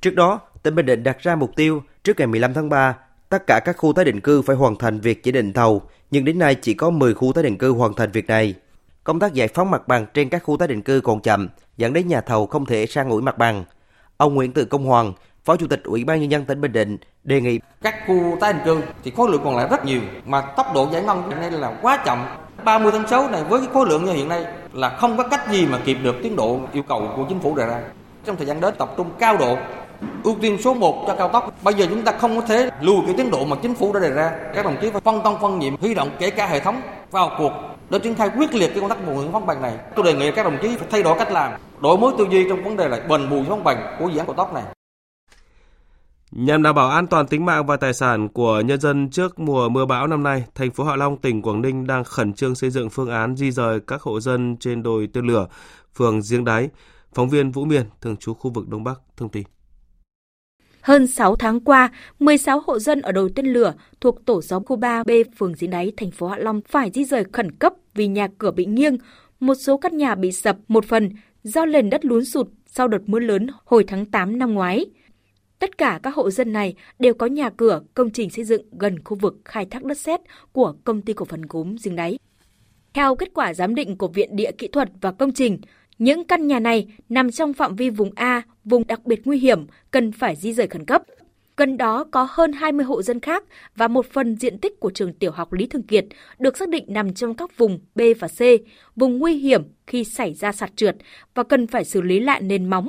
Trước 0.00 0.14
đó, 0.14 0.40
tỉnh 0.62 0.74
Bình 0.74 0.86
Định 0.86 1.02
đặt 1.02 1.18
ra 1.20 1.36
mục 1.36 1.50
tiêu 1.56 1.82
trước 2.04 2.18
ngày 2.18 2.26
15 2.26 2.54
tháng 2.54 2.68
3, 2.68 2.96
tất 3.28 3.46
cả 3.46 3.60
các 3.64 3.76
khu 3.78 3.92
tái 3.92 4.04
định 4.04 4.20
cư 4.20 4.42
phải 4.42 4.56
hoàn 4.56 4.76
thành 4.76 5.00
việc 5.00 5.22
chỉ 5.22 5.32
định 5.32 5.52
thầu, 5.52 5.82
nhưng 6.10 6.24
đến 6.24 6.38
nay 6.38 6.54
chỉ 6.54 6.74
có 6.74 6.90
10 6.90 7.14
khu 7.14 7.32
tái 7.32 7.44
định 7.44 7.58
cư 7.58 7.70
hoàn 7.70 7.94
thành 7.94 8.10
việc 8.10 8.26
này. 8.26 8.54
Công 9.04 9.20
tác 9.20 9.34
giải 9.34 9.48
phóng 9.48 9.70
mặt 9.70 9.88
bằng 9.88 10.06
trên 10.14 10.28
các 10.28 10.42
khu 10.42 10.56
tái 10.56 10.68
định 10.68 10.82
cư 10.82 11.00
còn 11.00 11.20
chậm, 11.20 11.48
dẫn 11.76 11.92
đến 11.92 12.08
nhà 12.08 12.20
thầu 12.20 12.46
không 12.46 12.66
thể 12.66 12.86
sang 12.86 13.10
ủi 13.10 13.22
mặt 13.22 13.38
bằng. 13.38 13.64
Ông 14.16 14.34
Nguyễn 14.34 14.52
Tự 14.52 14.64
Công 14.64 14.84
Hoàng, 14.84 15.12
Phó 15.44 15.56
Chủ 15.56 15.66
tịch 15.66 15.80
Ủy 15.84 16.04
ban 16.04 16.20
nhân 16.20 16.30
dân 16.30 16.44
tỉnh 16.44 16.60
Bình 16.60 16.72
Định 16.72 16.98
đề 17.24 17.40
nghị 17.40 17.60
các 17.82 17.94
khu 18.06 18.36
tái 18.40 18.52
định 18.52 18.62
cư 18.64 18.80
thì 19.04 19.12
khối 19.16 19.30
lượng 19.30 19.40
còn 19.44 19.56
lại 19.56 19.66
rất 19.70 19.84
nhiều 19.84 20.00
mà 20.26 20.40
tốc 20.40 20.74
độ 20.74 20.88
giải 20.92 21.02
ngân 21.02 21.22
hiện 21.28 21.40
nay 21.40 21.50
là 21.50 21.72
quá 21.82 21.96
chậm. 22.04 22.24
30 22.64 22.92
tháng 22.92 23.08
6 23.08 23.30
này 23.30 23.44
với 23.44 23.60
cái 23.60 23.68
khối 23.72 23.86
lượng 23.86 24.04
như 24.04 24.12
hiện 24.12 24.28
nay 24.28 24.44
là 24.72 24.88
không 24.88 25.16
có 25.16 25.28
cách 25.28 25.48
gì 25.50 25.66
mà 25.66 25.78
kịp 25.84 25.96
được 26.02 26.16
tiến 26.22 26.36
độ 26.36 26.60
yêu 26.72 26.82
cầu 26.82 27.08
của 27.16 27.24
chính 27.28 27.40
phủ 27.40 27.56
đề 27.56 27.66
ra. 27.66 27.80
Trong 28.24 28.36
thời 28.36 28.46
gian 28.46 28.60
đến 28.60 28.74
tập 28.78 28.94
trung 28.96 29.10
cao 29.18 29.36
độ 29.36 29.56
ưu 30.24 30.36
tiên 30.40 30.58
số 30.62 30.74
1 30.74 31.04
cho 31.06 31.14
cao 31.14 31.28
tốc. 31.28 31.54
Bây 31.62 31.74
giờ 31.74 31.86
chúng 31.90 32.02
ta 32.02 32.12
không 32.12 32.40
có 32.40 32.46
thể 32.46 32.70
lùi 32.80 32.96
cái 33.06 33.14
tiến 33.16 33.30
độ 33.30 33.44
mà 33.44 33.56
chính 33.62 33.74
phủ 33.74 33.92
đã 33.92 34.00
đề 34.00 34.10
ra. 34.10 34.30
Các 34.54 34.64
đồng 34.64 34.76
chí 34.80 34.90
phải 34.90 35.00
phân 35.00 35.20
công 35.22 35.40
phân 35.40 35.58
nhiệm, 35.58 35.76
huy 35.76 35.94
động 35.94 36.10
kể 36.18 36.30
cả 36.30 36.46
hệ 36.46 36.60
thống 36.60 36.80
vào 37.10 37.30
cuộc 37.38 37.52
để 37.90 37.98
triển 37.98 38.14
khai 38.14 38.30
quyết 38.36 38.54
liệt 38.54 38.68
cái 38.68 38.80
công 38.80 38.90
tác 38.90 39.06
bồi 39.06 39.16
thường 39.16 39.28
phong 39.32 39.46
bằng 39.46 39.62
này. 39.62 39.72
Tôi 39.96 40.04
đề 40.04 40.14
nghị 40.14 40.30
các 40.30 40.42
đồng 40.42 40.58
chí 40.62 40.76
phải 40.76 40.88
thay 40.90 41.02
đổi 41.02 41.18
cách 41.18 41.32
làm, 41.32 41.52
đổi 41.80 41.98
mới 41.98 42.12
tư 42.18 42.26
duy 42.30 42.48
trong 42.48 42.64
vấn 42.64 42.76
đề 42.76 42.88
là 42.88 43.00
bền 43.08 43.30
bù 43.30 43.42
phong 43.48 43.64
bằng 43.64 43.96
của 43.98 44.08
dự 44.08 44.18
án 44.18 44.26
cao 44.26 44.34
tốc 44.34 44.54
này. 44.54 44.62
Nhằm 46.32 46.62
đảm 46.62 46.74
bảo 46.74 46.88
an 46.88 47.06
toàn 47.06 47.26
tính 47.26 47.44
mạng 47.44 47.66
và 47.66 47.76
tài 47.76 47.94
sản 47.94 48.28
của 48.28 48.60
nhân 48.60 48.80
dân 48.80 49.10
trước 49.10 49.38
mùa 49.38 49.68
mưa 49.68 49.86
bão 49.86 50.06
năm 50.06 50.22
nay, 50.22 50.44
thành 50.54 50.70
phố 50.70 50.84
Hạ 50.84 50.96
Long, 50.96 51.16
tỉnh 51.16 51.42
Quảng 51.42 51.62
Ninh 51.62 51.86
đang 51.86 52.04
khẩn 52.04 52.32
trương 52.32 52.54
xây 52.54 52.70
dựng 52.70 52.90
phương 52.90 53.10
án 53.10 53.36
di 53.36 53.50
rời 53.50 53.80
các 53.86 54.02
hộ 54.02 54.20
dân 54.20 54.56
trên 54.60 54.82
đồi 54.82 55.08
tên 55.12 55.26
lửa, 55.26 55.46
phường 55.94 56.20
Giếng 56.30 56.44
Đáy. 56.44 56.68
Phóng 57.14 57.28
viên 57.28 57.50
Vũ 57.50 57.64
Miền, 57.64 57.82
thường 58.00 58.16
trú 58.16 58.34
khu 58.34 58.50
vực 58.50 58.68
Đông 58.68 58.84
Bắc, 58.84 59.00
thông 59.16 59.28
tin. 59.28 59.42
Hơn 60.80 61.06
6 61.06 61.36
tháng 61.36 61.60
qua, 61.60 61.90
16 62.18 62.62
hộ 62.66 62.78
dân 62.78 63.02
ở 63.02 63.12
đồi 63.12 63.30
tên 63.34 63.46
lửa 63.46 63.74
thuộc 64.00 64.26
tổ 64.26 64.42
xóm 64.42 64.64
khu 64.64 64.76
3B 64.76 65.24
phường 65.38 65.54
Giếng 65.58 65.70
Đáy, 65.70 65.92
thành 65.96 66.10
phố 66.10 66.28
Hạ 66.28 66.36
Long 66.38 66.60
phải 66.68 66.90
di 66.94 67.04
rời 67.04 67.24
khẩn 67.32 67.52
cấp 67.52 67.72
vì 67.94 68.06
nhà 68.06 68.28
cửa 68.38 68.50
bị 68.50 68.66
nghiêng, 68.66 68.98
một 69.40 69.54
số 69.54 69.76
căn 69.76 69.96
nhà 69.96 70.14
bị 70.14 70.32
sập 70.32 70.56
một 70.68 70.84
phần 70.84 71.10
do 71.42 71.66
nền 71.66 71.90
đất 71.90 72.04
lún 72.04 72.24
sụt 72.24 72.48
sau 72.66 72.88
đợt 72.88 73.02
mưa 73.06 73.18
lớn 73.18 73.46
hồi 73.64 73.84
tháng 73.88 74.06
8 74.06 74.38
năm 74.38 74.54
ngoái. 74.54 74.86
Tất 75.60 75.78
cả 75.78 76.00
các 76.02 76.14
hộ 76.14 76.30
dân 76.30 76.52
này 76.52 76.74
đều 76.98 77.14
có 77.14 77.26
nhà 77.26 77.50
cửa, 77.50 77.82
công 77.94 78.10
trình 78.10 78.30
xây 78.30 78.44
dựng 78.44 78.62
gần 78.78 79.04
khu 79.04 79.16
vực 79.16 79.36
khai 79.44 79.66
thác 79.66 79.84
đất 79.84 79.98
sét 79.98 80.20
của 80.52 80.74
công 80.84 81.02
ty 81.02 81.12
cổ 81.12 81.24
phần 81.24 81.42
gốm 81.48 81.76
Giếng 81.84 81.96
Đáy. 81.96 82.18
Theo 82.94 83.14
kết 83.14 83.28
quả 83.34 83.54
giám 83.54 83.74
định 83.74 83.96
của 83.96 84.08
Viện 84.08 84.36
Địa 84.36 84.52
Kỹ 84.58 84.68
thuật 84.68 84.88
và 85.00 85.12
Công 85.12 85.32
trình, 85.32 85.58
những 85.98 86.24
căn 86.24 86.46
nhà 86.46 86.60
này 86.60 86.86
nằm 87.08 87.30
trong 87.30 87.52
phạm 87.52 87.76
vi 87.76 87.90
vùng 87.90 88.10
A, 88.14 88.42
vùng 88.64 88.86
đặc 88.86 89.04
biệt 89.04 89.20
nguy 89.24 89.38
hiểm, 89.38 89.66
cần 89.90 90.12
phải 90.12 90.36
di 90.36 90.52
rời 90.52 90.66
khẩn 90.66 90.84
cấp. 90.84 91.02
Gần 91.56 91.76
đó 91.76 92.04
có 92.10 92.28
hơn 92.30 92.52
20 92.52 92.84
hộ 92.84 93.02
dân 93.02 93.20
khác 93.20 93.44
và 93.76 93.88
một 93.88 94.06
phần 94.06 94.36
diện 94.36 94.58
tích 94.58 94.80
của 94.80 94.90
trường 94.90 95.12
tiểu 95.12 95.30
học 95.30 95.52
Lý 95.52 95.66
Thường 95.66 95.82
Kiệt 95.82 96.04
được 96.38 96.56
xác 96.56 96.68
định 96.68 96.84
nằm 96.88 97.14
trong 97.14 97.34
các 97.34 97.56
vùng 97.56 97.78
B 97.94 98.00
và 98.18 98.28
C, 98.28 98.40
vùng 98.96 99.18
nguy 99.18 99.34
hiểm 99.34 99.62
khi 99.86 100.04
xảy 100.04 100.34
ra 100.34 100.52
sạt 100.52 100.76
trượt 100.76 100.96
và 101.34 101.42
cần 101.42 101.66
phải 101.66 101.84
xử 101.84 102.00
lý 102.00 102.20
lại 102.20 102.40
nền 102.40 102.70
móng 102.70 102.88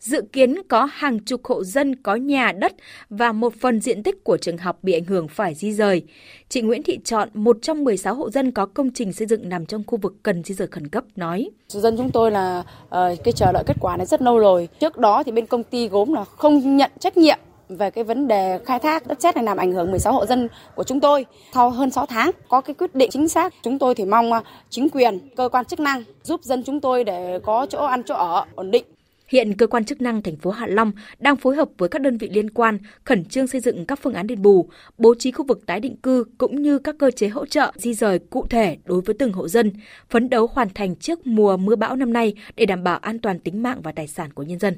dự 0.00 0.22
kiến 0.32 0.54
có 0.68 0.88
hàng 0.92 1.18
chục 1.18 1.40
hộ 1.44 1.64
dân 1.64 1.96
có 1.96 2.14
nhà 2.14 2.52
đất 2.52 2.72
và 3.10 3.32
một 3.32 3.52
phần 3.60 3.80
diện 3.80 4.02
tích 4.02 4.24
của 4.24 4.36
trường 4.36 4.58
học 4.58 4.78
bị 4.82 4.92
ảnh 4.92 5.04
hưởng 5.04 5.28
phải 5.28 5.54
di 5.54 5.72
rời. 5.72 6.02
Chị 6.48 6.60
Nguyễn 6.60 6.82
Thị 6.82 6.98
Chọn, 7.04 7.28
một 7.34 7.56
trong 7.62 7.84
16 7.84 8.14
hộ 8.14 8.30
dân 8.30 8.52
có 8.52 8.66
công 8.66 8.90
trình 8.94 9.12
xây 9.12 9.26
dựng 9.26 9.48
nằm 9.48 9.66
trong 9.66 9.82
khu 9.86 9.98
vực 10.02 10.14
cần 10.22 10.44
di 10.44 10.54
rời 10.54 10.68
khẩn 10.68 10.88
cấp, 10.88 11.04
nói. 11.16 11.50
Dân 11.68 11.96
chúng 11.96 12.10
tôi 12.10 12.30
là 12.30 12.64
uh, 12.84 12.94
cái 13.24 13.32
chờ 13.36 13.52
đợi 13.52 13.64
kết 13.66 13.76
quả 13.80 13.96
này 13.96 14.06
rất 14.06 14.22
lâu 14.22 14.38
rồi. 14.38 14.68
Trước 14.80 14.98
đó 14.98 15.22
thì 15.22 15.32
bên 15.32 15.46
công 15.46 15.62
ty 15.62 15.88
gốm 15.88 16.12
là 16.12 16.24
không 16.24 16.76
nhận 16.76 16.90
trách 16.98 17.16
nhiệm 17.16 17.38
về 17.68 17.90
cái 17.90 18.04
vấn 18.04 18.28
đề 18.28 18.58
khai 18.66 18.78
thác 18.78 19.06
đất 19.06 19.22
sét 19.22 19.34
này 19.34 19.44
làm 19.44 19.56
ảnh 19.56 19.72
hưởng 19.72 19.90
16 19.90 20.12
hộ 20.12 20.26
dân 20.26 20.48
của 20.74 20.84
chúng 20.84 21.00
tôi. 21.00 21.26
Sau 21.54 21.70
hơn 21.70 21.90
6 21.90 22.06
tháng 22.06 22.30
có 22.48 22.60
cái 22.60 22.74
quyết 22.74 22.94
định 22.94 23.10
chính 23.10 23.28
xác, 23.28 23.54
chúng 23.62 23.78
tôi 23.78 23.94
thì 23.94 24.04
mong 24.04 24.32
ờ, 24.32 24.40
chính 24.70 24.88
quyền, 24.88 25.18
cơ 25.36 25.48
quan 25.48 25.64
chức 25.64 25.80
năng 25.80 26.02
giúp 26.22 26.42
dân 26.42 26.62
chúng 26.62 26.80
tôi 26.80 27.04
để 27.04 27.38
có 27.42 27.66
chỗ 27.70 27.84
ăn 27.84 28.02
chỗ 28.02 28.14
ở 28.14 28.44
ổn 28.54 28.70
định. 28.70 28.84
Hiện 29.28 29.54
cơ 29.56 29.66
quan 29.66 29.84
chức 29.84 30.02
năng 30.02 30.22
thành 30.22 30.36
phố 30.36 30.50
Hạ 30.50 30.66
Long 30.66 30.92
đang 31.18 31.36
phối 31.36 31.56
hợp 31.56 31.68
với 31.78 31.88
các 31.88 32.02
đơn 32.02 32.18
vị 32.18 32.28
liên 32.32 32.50
quan 32.50 32.78
khẩn 33.04 33.24
trương 33.24 33.46
xây 33.46 33.60
dựng 33.60 33.86
các 33.86 33.98
phương 34.02 34.14
án 34.14 34.26
đền 34.26 34.42
bù, 34.42 34.68
bố 34.98 35.14
trí 35.18 35.32
khu 35.32 35.44
vực 35.44 35.66
tái 35.66 35.80
định 35.80 35.96
cư 35.96 36.24
cũng 36.38 36.62
như 36.62 36.78
các 36.78 36.96
cơ 36.98 37.10
chế 37.10 37.28
hỗ 37.28 37.46
trợ 37.46 37.72
di 37.74 37.94
rời 37.94 38.18
cụ 38.18 38.46
thể 38.50 38.76
đối 38.84 39.00
với 39.00 39.16
từng 39.18 39.32
hộ 39.32 39.48
dân, 39.48 39.72
phấn 40.10 40.30
đấu 40.30 40.46
hoàn 40.52 40.68
thành 40.74 40.96
trước 40.96 41.26
mùa 41.26 41.56
mưa 41.56 41.76
bão 41.76 41.96
năm 41.96 42.12
nay 42.12 42.34
để 42.56 42.66
đảm 42.66 42.84
bảo 42.84 42.98
an 42.98 43.18
toàn 43.18 43.38
tính 43.38 43.62
mạng 43.62 43.80
và 43.82 43.92
tài 43.92 44.08
sản 44.08 44.32
của 44.32 44.42
nhân 44.42 44.58
dân. 44.58 44.74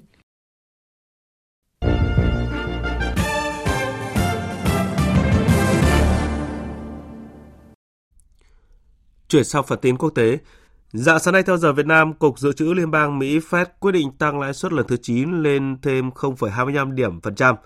Chuyển 9.29 9.45
sang 9.45 9.65
phần 9.67 9.79
tin 9.83 9.97
quốc 9.97 10.11
tế, 10.11 10.39
Dạng 10.93 11.19
sáng 11.19 11.35
nay 11.35 11.43
theo 11.43 11.57
giờ 11.57 11.73
Việt 11.73 11.87
Nam, 11.87 12.15
Cục 12.15 12.39
Dự 12.39 12.53
trữ 12.53 12.65
Liên 12.65 12.91
bang 12.91 13.19
Mỹ 13.19 13.39
Fed 13.39 13.67
quyết 13.81 13.93
định 13.93 14.13
tăng 14.13 14.41
lãi 14.41 14.55
suất 14.55 14.73
lần 14.73 14.87
thứ 14.87 14.97
9 14.97 15.43
lên 15.43 15.77
thêm 15.83 16.11
0,25 16.11 16.95
điểm 16.95 17.21
phần 17.21 17.35
trăm, 17.35 17.57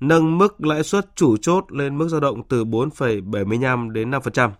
nâng 0.00 0.38
mức 0.38 0.64
lãi 0.64 0.82
suất 0.82 1.16
chủ 1.16 1.36
chốt 1.36 1.64
lên 1.72 1.98
mức 1.98 2.08
dao 2.08 2.20
động 2.20 2.42
từ 2.48 2.64
4,75 2.64 3.90
đến 3.90 4.10
5%. 4.10 4.50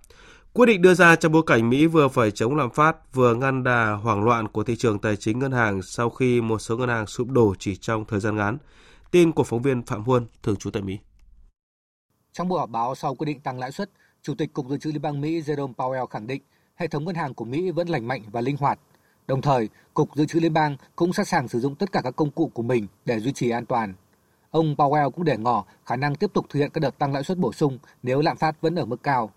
Quyết 0.53 0.67
định 0.67 0.83
đưa 0.83 0.95
ra 0.95 1.17
trong 1.17 1.33
bối 1.33 1.43
cảnh 1.47 1.71
Mỹ 1.71 1.87
vừa 1.87 2.09
phải 2.09 2.31
chống 2.31 2.57
lạm 2.57 2.71
phát, 2.71 3.15
vừa 3.15 3.35
ngăn 3.35 3.65
đà 3.65 3.93
hoảng 3.93 4.25
loạn 4.25 4.49
của 4.49 4.65
thị 4.65 4.77
trường 4.77 4.99
tài 4.99 5.17
chính 5.17 5.39
ngân 5.39 5.53
hàng 5.53 5.83
sau 5.83 6.11
khi 6.11 6.41
một 6.41 6.59
số 6.59 6.77
ngân 6.77 6.89
hàng 6.89 7.07
sụp 7.07 7.29
đổ 7.29 7.55
chỉ 7.59 7.77
trong 7.77 8.05
thời 8.05 8.21
gian 8.21 8.37
ngắn. 8.37 8.59
Tin 9.11 9.33
của 9.33 9.45
phóng 9.45 9.63
viên 9.63 9.83
Phạm 9.83 10.05
Huân, 10.05 10.27
thường 10.43 10.57
trú 10.57 10.71
tại 10.71 10.83
Mỹ. 10.83 10.99
Trong 12.33 12.49
buổi 12.49 12.59
họp 12.59 12.71
báo 12.71 12.95
sau 12.95 13.15
quyết 13.15 13.27
định 13.27 13.41
tăng 13.41 13.59
lãi 13.59 13.73
suất, 13.73 13.91
Chủ 14.23 14.35
tịch 14.35 14.53
Cục 14.53 14.69
Dự 14.69 14.79
trữ 14.79 14.91
Liên 14.93 15.03
bang 15.03 15.21
Mỹ 15.21 15.41
Jerome 15.41 15.75
Powell 15.75 16.07
khẳng 16.07 16.27
định 16.27 16.43
hệ 16.81 16.89
thống 16.89 17.05
ngân 17.05 17.15
hàng 17.15 17.35
của 17.35 17.45
Mỹ 17.45 17.71
vẫn 17.71 17.89
lành 17.89 18.09
mạnh 18.09 18.23
và 18.33 18.41
linh 18.41 18.57
hoạt. 18.57 18.79
Đồng 19.27 19.43
thời, 19.43 19.69
Cục 19.95 20.17
Dự 20.17 20.27
trữ 20.27 20.41
Liên 20.41 20.53
bang 20.53 20.77
cũng 20.97 21.13
sẵn 21.13 21.27
sàng 21.27 21.49
sử 21.49 21.61
dụng 21.61 21.75
tất 21.75 21.93
cả 21.93 22.01
các 22.05 22.17
công 22.17 22.31
cụ 22.31 22.51
của 22.55 22.63
mình 22.63 22.87
để 23.05 23.21
duy 23.21 23.33
trì 23.33 23.51
an 23.51 23.67
toàn. 23.67 23.95
Ông 24.51 24.75
Powell 24.75 25.11
cũng 25.11 25.25
để 25.25 25.37
ngỏ 25.37 25.65
khả 25.87 25.97
năng 25.97 26.15
tiếp 26.15 26.31
tục 26.35 26.47
thực 26.49 26.59
hiện 26.59 26.71
các 26.71 26.81
đợt 26.81 26.99
tăng 26.99 27.13
lãi 27.13 27.23
suất 27.23 27.39
bổ 27.39 27.53
sung 27.53 27.79
nếu 28.03 28.21
lạm 28.21 28.37
phát 28.37 28.61
vẫn 28.61 28.75
ở 28.75 28.85
mức 28.85 29.03
cao. 29.03 29.31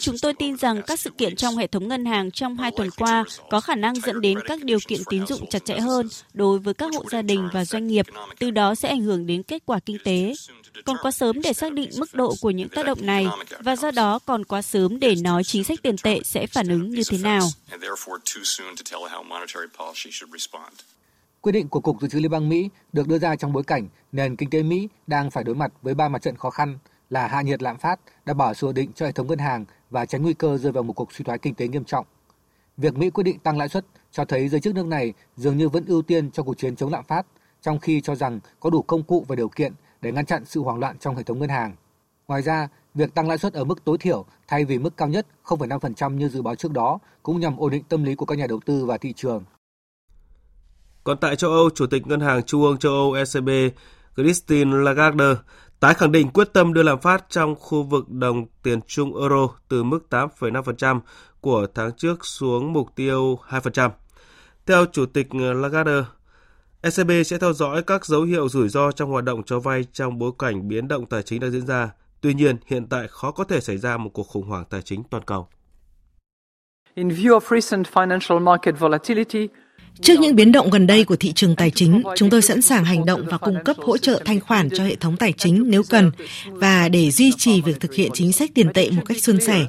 Chúng 0.00 0.18
tôi 0.22 0.34
tin 0.34 0.56
rằng 0.56 0.82
các 0.86 1.00
sự 1.00 1.10
kiện 1.10 1.36
trong 1.36 1.56
hệ 1.56 1.66
thống 1.66 1.88
ngân 1.88 2.04
hàng 2.04 2.30
trong 2.30 2.56
hai 2.56 2.70
tuần 2.76 2.90
qua 2.96 3.24
có 3.50 3.60
khả 3.60 3.74
năng 3.74 3.94
dẫn 3.94 4.20
đến 4.20 4.38
các 4.46 4.64
điều 4.64 4.78
kiện 4.88 5.00
tín 5.10 5.26
dụng 5.26 5.46
chặt 5.50 5.64
chẽ 5.64 5.78
hơn 5.78 6.08
đối 6.34 6.58
với 6.58 6.74
các 6.74 6.90
hộ 6.94 7.04
gia 7.10 7.22
đình 7.22 7.48
và 7.52 7.64
doanh 7.64 7.86
nghiệp, 7.86 8.06
từ 8.38 8.50
đó 8.50 8.74
sẽ 8.74 8.88
ảnh 8.88 9.02
hưởng 9.02 9.26
đến 9.26 9.42
kết 9.42 9.62
quả 9.66 9.80
kinh 9.80 9.96
tế. 10.04 10.34
Còn 10.84 10.96
quá 11.02 11.10
sớm 11.10 11.42
để 11.42 11.52
xác 11.52 11.72
định 11.72 11.90
mức 11.98 12.14
độ 12.14 12.34
của 12.40 12.50
những 12.50 12.68
tác 12.68 12.86
động 12.86 12.98
này 13.00 13.26
và 13.60 13.76
do 13.76 13.90
đó 13.90 14.18
còn 14.26 14.44
quá 14.44 14.62
sớm 14.62 15.00
để 15.00 15.14
nói 15.14 15.44
chính 15.44 15.64
sách 15.64 15.78
tiền 15.82 15.96
tệ 16.02 16.20
sẽ 16.24 16.46
phản 16.46 16.68
ứng 16.68 16.90
như 16.90 17.02
thế 17.10 17.18
nào. 17.18 17.48
Quyết 21.40 21.52
định 21.52 21.68
của 21.68 21.80
Cục 21.80 22.00
Dự 22.00 22.08
trữ 22.08 22.18
Liên 22.18 22.30
bang 22.30 22.48
Mỹ 22.48 22.68
được 22.92 23.08
đưa 23.08 23.18
ra 23.18 23.36
trong 23.36 23.52
bối 23.52 23.62
cảnh 23.62 23.88
nền 24.12 24.36
kinh 24.36 24.50
tế 24.50 24.62
Mỹ 24.62 24.88
đang 25.06 25.30
phải 25.30 25.44
đối 25.44 25.54
mặt 25.54 25.72
với 25.82 25.94
ba 25.94 26.08
mặt 26.08 26.22
trận 26.22 26.36
khó 26.36 26.50
khăn 26.50 26.78
là 27.10 27.26
hạ 27.26 27.42
nhiệt 27.42 27.62
lạm 27.62 27.76
phát, 27.76 28.00
đảm 28.24 28.36
bảo 28.36 28.54
sự 28.54 28.66
ổn 28.66 28.74
định 28.74 28.92
cho 28.94 29.06
hệ 29.06 29.12
thống 29.12 29.26
ngân 29.26 29.38
hàng 29.38 29.64
và 29.90 30.06
tránh 30.06 30.22
nguy 30.22 30.34
cơ 30.34 30.58
rơi 30.58 30.72
vào 30.72 30.82
một 30.82 30.92
cuộc 30.92 31.12
suy 31.12 31.24
thoái 31.24 31.38
kinh 31.38 31.54
tế 31.54 31.68
nghiêm 31.68 31.84
trọng. 31.84 32.06
Việc 32.76 32.96
Mỹ 32.96 33.10
quyết 33.10 33.24
định 33.24 33.38
tăng 33.38 33.58
lãi 33.58 33.68
suất 33.68 33.86
cho 34.10 34.24
thấy 34.24 34.48
giới 34.48 34.60
chức 34.60 34.74
nước 34.74 34.86
này 34.86 35.12
dường 35.36 35.56
như 35.56 35.68
vẫn 35.68 35.84
ưu 35.86 36.02
tiên 36.02 36.30
cho 36.30 36.42
cuộc 36.42 36.58
chiến 36.58 36.76
chống 36.76 36.92
lạm 36.92 37.04
phát, 37.04 37.26
trong 37.62 37.78
khi 37.78 38.00
cho 38.00 38.14
rằng 38.14 38.40
có 38.60 38.70
đủ 38.70 38.82
công 38.82 39.02
cụ 39.02 39.24
và 39.28 39.36
điều 39.36 39.48
kiện 39.48 39.72
để 40.00 40.12
ngăn 40.12 40.26
chặn 40.26 40.44
sự 40.44 40.60
hoảng 40.60 40.78
loạn 40.78 40.98
trong 40.98 41.16
hệ 41.16 41.22
thống 41.22 41.38
ngân 41.38 41.48
hàng. 41.48 41.74
Ngoài 42.28 42.42
ra, 42.42 42.68
việc 42.94 43.14
tăng 43.14 43.28
lãi 43.28 43.38
suất 43.38 43.52
ở 43.52 43.64
mức 43.64 43.84
tối 43.84 43.98
thiểu 43.98 44.24
thay 44.48 44.64
vì 44.64 44.78
mức 44.78 44.96
cao 44.96 45.08
nhất 45.08 45.26
0,5% 45.44 46.14
như 46.14 46.28
dự 46.28 46.42
báo 46.42 46.54
trước 46.54 46.72
đó 46.72 46.98
cũng 47.22 47.40
nhằm 47.40 47.56
ổn 47.56 47.70
định 47.70 47.84
tâm 47.88 48.04
lý 48.04 48.14
của 48.14 48.26
các 48.26 48.38
nhà 48.38 48.46
đầu 48.46 48.60
tư 48.66 48.84
và 48.84 48.98
thị 48.98 49.12
trường. 49.16 49.44
Còn 51.04 51.18
tại 51.20 51.36
châu 51.36 51.50
Âu, 51.50 51.70
Chủ 51.74 51.86
tịch 51.86 52.06
Ngân 52.06 52.20
hàng 52.20 52.42
Trung 52.42 52.62
ương 52.62 52.78
châu 52.78 52.92
Âu 52.92 53.12
ECB 53.12 53.48
Christine 54.16 54.76
Lagarde 54.76 55.24
tái 55.84 55.94
khẳng 55.94 56.12
định 56.12 56.30
quyết 56.30 56.52
tâm 56.52 56.74
đưa 56.74 56.82
lạm 56.82 57.00
phát 57.00 57.24
trong 57.28 57.54
khu 57.54 57.82
vực 57.82 58.10
đồng 58.10 58.46
tiền 58.62 58.80
chung 58.86 59.16
euro 59.20 59.48
từ 59.68 59.82
mức 59.82 60.06
8,5% 60.10 61.00
của 61.40 61.66
tháng 61.74 61.92
trước 61.92 62.26
xuống 62.26 62.72
mục 62.72 62.88
tiêu 62.94 63.38
2%. 63.48 63.90
Theo 64.66 64.84
Chủ 64.92 65.06
tịch 65.06 65.34
Lagarde, 65.34 66.02
ECB 66.82 67.10
sẽ 67.26 67.38
theo 67.38 67.52
dõi 67.52 67.82
các 67.82 68.06
dấu 68.06 68.22
hiệu 68.22 68.48
rủi 68.48 68.68
ro 68.68 68.92
trong 68.92 69.10
hoạt 69.10 69.24
động 69.24 69.42
cho 69.42 69.60
vay 69.60 69.84
trong 69.92 70.18
bối 70.18 70.32
cảnh 70.38 70.68
biến 70.68 70.88
động 70.88 71.06
tài 71.06 71.22
chính 71.22 71.40
đang 71.40 71.50
diễn 71.50 71.66
ra. 71.66 71.90
Tuy 72.20 72.34
nhiên, 72.34 72.56
hiện 72.66 72.86
tại 72.86 73.06
khó 73.08 73.30
có 73.30 73.44
thể 73.44 73.60
xảy 73.60 73.78
ra 73.78 73.96
một 73.96 74.10
cuộc 74.14 74.26
khủng 74.28 74.48
hoảng 74.48 74.64
tài 74.70 74.82
chính 74.82 75.02
toàn 75.10 75.24
cầu. 75.24 75.48
In 76.94 77.08
view 77.08 77.38
of 77.38 77.60
recent 77.60 77.86
financial 77.86 78.40
market 78.40 78.78
volatility, 78.78 79.48
Trước 80.02 80.20
những 80.20 80.36
biến 80.36 80.52
động 80.52 80.70
gần 80.70 80.86
đây 80.86 81.04
của 81.04 81.16
thị 81.16 81.32
trường 81.32 81.56
tài 81.56 81.70
chính, 81.70 82.02
chúng 82.16 82.30
tôi 82.30 82.42
sẵn 82.42 82.62
sàng 82.62 82.84
hành 82.84 83.04
động 83.04 83.22
và 83.30 83.38
cung 83.38 83.56
cấp 83.64 83.76
hỗ 83.78 83.98
trợ 83.98 84.22
thanh 84.24 84.40
khoản 84.40 84.68
cho 84.70 84.84
hệ 84.84 84.94
thống 84.94 85.16
tài 85.16 85.32
chính 85.32 85.64
nếu 85.66 85.82
cần 85.88 86.10
và 86.46 86.88
để 86.88 87.10
duy 87.10 87.32
trì 87.38 87.60
việc 87.60 87.80
thực 87.80 87.94
hiện 87.94 88.10
chính 88.14 88.32
sách 88.32 88.50
tiền 88.54 88.72
tệ 88.72 88.90
một 88.90 89.02
cách 89.06 89.22
suôn 89.22 89.40
sẻ. 89.40 89.66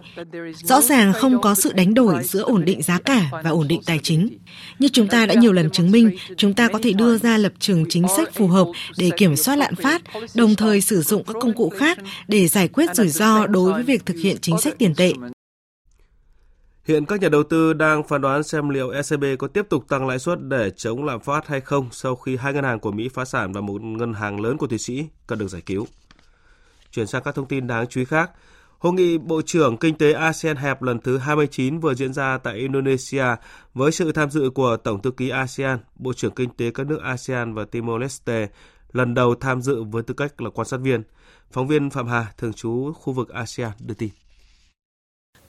Rõ 0.63 0.81
ràng 0.81 1.13
không 1.13 1.41
có 1.41 1.55
sự 1.55 1.73
đánh 1.73 1.93
đổi 1.93 2.23
giữa 2.23 2.41
ổn 2.41 2.65
định 2.65 2.81
giá 2.81 2.99
cả 2.99 3.29
và 3.43 3.49
ổn 3.49 3.67
định 3.67 3.81
tài 3.85 3.99
chính. 4.03 4.37
Như 4.79 4.87
chúng 4.93 5.07
ta 5.07 5.25
đã 5.25 5.33
nhiều 5.33 5.53
lần 5.53 5.69
chứng 5.69 5.91
minh, 5.91 6.17
chúng 6.37 6.53
ta 6.53 6.67
có 6.67 6.79
thể 6.83 6.93
đưa 6.93 7.17
ra 7.17 7.37
lập 7.37 7.53
trường 7.59 7.85
chính 7.89 8.05
sách 8.17 8.33
phù 8.33 8.47
hợp 8.47 8.67
để 8.97 9.09
kiểm 9.17 9.35
soát 9.35 9.55
lạm 9.55 9.75
phát, 9.75 10.01
đồng 10.33 10.55
thời 10.55 10.81
sử 10.81 11.01
dụng 11.01 11.23
các 11.23 11.35
công 11.41 11.53
cụ 11.53 11.69
khác 11.69 11.97
để 12.27 12.47
giải 12.47 12.67
quyết 12.67 12.95
rủi 12.95 13.07
ro 13.07 13.47
đối 13.47 13.73
với 13.73 13.83
việc 13.83 14.05
thực 14.05 14.17
hiện 14.17 14.37
chính 14.41 14.57
sách 14.61 14.75
tiền 14.77 14.95
tệ. 14.95 15.13
Hiện 16.85 17.05
các 17.05 17.21
nhà 17.21 17.29
đầu 17.29 17.43
tư 17.43 17.73
đang 17.73 18.03
phán 18.03 18.21
đoán 18.21 18.43
xem 18.43 18.69
liệu 18.69 18.89
ECB 18.89 19.23
có 19.39 19.47
tiếp 19.47 19.65
tục 19.69 19.85
tăng 19.89 20.07
lãi 20.07 20.19
suất 20.19 20.41
để 20.41 20.69
chống 20.69 21.05
lạm 21.05 21.19
phát 21.19 21.47
hay 21.47 21.61
không 21.61 21.89
sau 21.91 22.15
khi 22.15 22.35
hai 22.35 22.53
ngân 22.53 22.63
hàng 22.63 22.79
của 22.79 22.91
Mỹ 22.91 23.09
phá 23.09 23.25
sản 23.25 23.53
và 23.53 23.61
một 23.61 23.81
ngân 23.81 24.13
hàng 24.13 24.41
lớn 24.41 24.57
của 24.57 24.67
Thụy 24.67 24.77
Sĩ 24.77 25.05
cần 25.27 25.39
được 25.39 25.47
giải 25.47 25.61
cứu. 25.65 25.87
Chuyển 26.91 27.07
sang 27.07 27.23
các 27.23 27.35
thông 27.35 27.47
tin 27.47 27.67
đáng 27.67 27.87
chú 27.87 28.01
ý 28.01 28.05
khác, 28.05 28.31
Hội 28.79 28.93
nghị 28.93 29.17
Bộ 29.17 29.41
trưởng 29.41 29.77
Kinh 29.77 29.97
tế 29.97 30.13
ASEAN 30.13 30.57
hẹp 30.57 30.81
lần 30.81 30.99
thứ 30.99 31.17
29 31.17 31.79
vừa 31.79 31.93
diễn 31.93 32.13
ra 32.13 32.37
tại 32.37 32.55
Indonesia 32.55 33.25
với 33.73 33.91
sự 33.91 34.11
tham 34.11 34.29
dự 34.29 34.49
của 34.49 34.77
Tổng 34.77 35.01
thư 35.01 35.11
ký 35.11 35.29
ASEAN, 35.29 35.79
Bộ 35.95 36.13
trưởng 36.13 36.35
Kinh 36.35 36.49
tế 36.49 36.71
các 36.71 36.87
nước 36.87 37.01
ASEAN 37.03 37.53
và 37.53 37.65
Timor-Leste 37.71 38.47
lần 38.91 39.13
đầu 39.13 39.35
tham 39.35 39.61
dự 39.61 39.83
với 39.83 40.03
tư 40.03 40.13
cách 40.13 40.41
là 40.41 40.49
quan 40.49 40.67
sát 40.67 40.77
viên. 40.77 41.03
Phóng 41.51 41.67
viên 41.67 41.89
Phạm 41.89 42.07
Hà, 42.07 42.25
thường 42.37 42.53
trú 42.53 42.93
khu 42.93 43.13
vực 43.13 43.29
ASEAN 43.29 43.71
đưa 43.79 43.93
tin. 43.93 44.09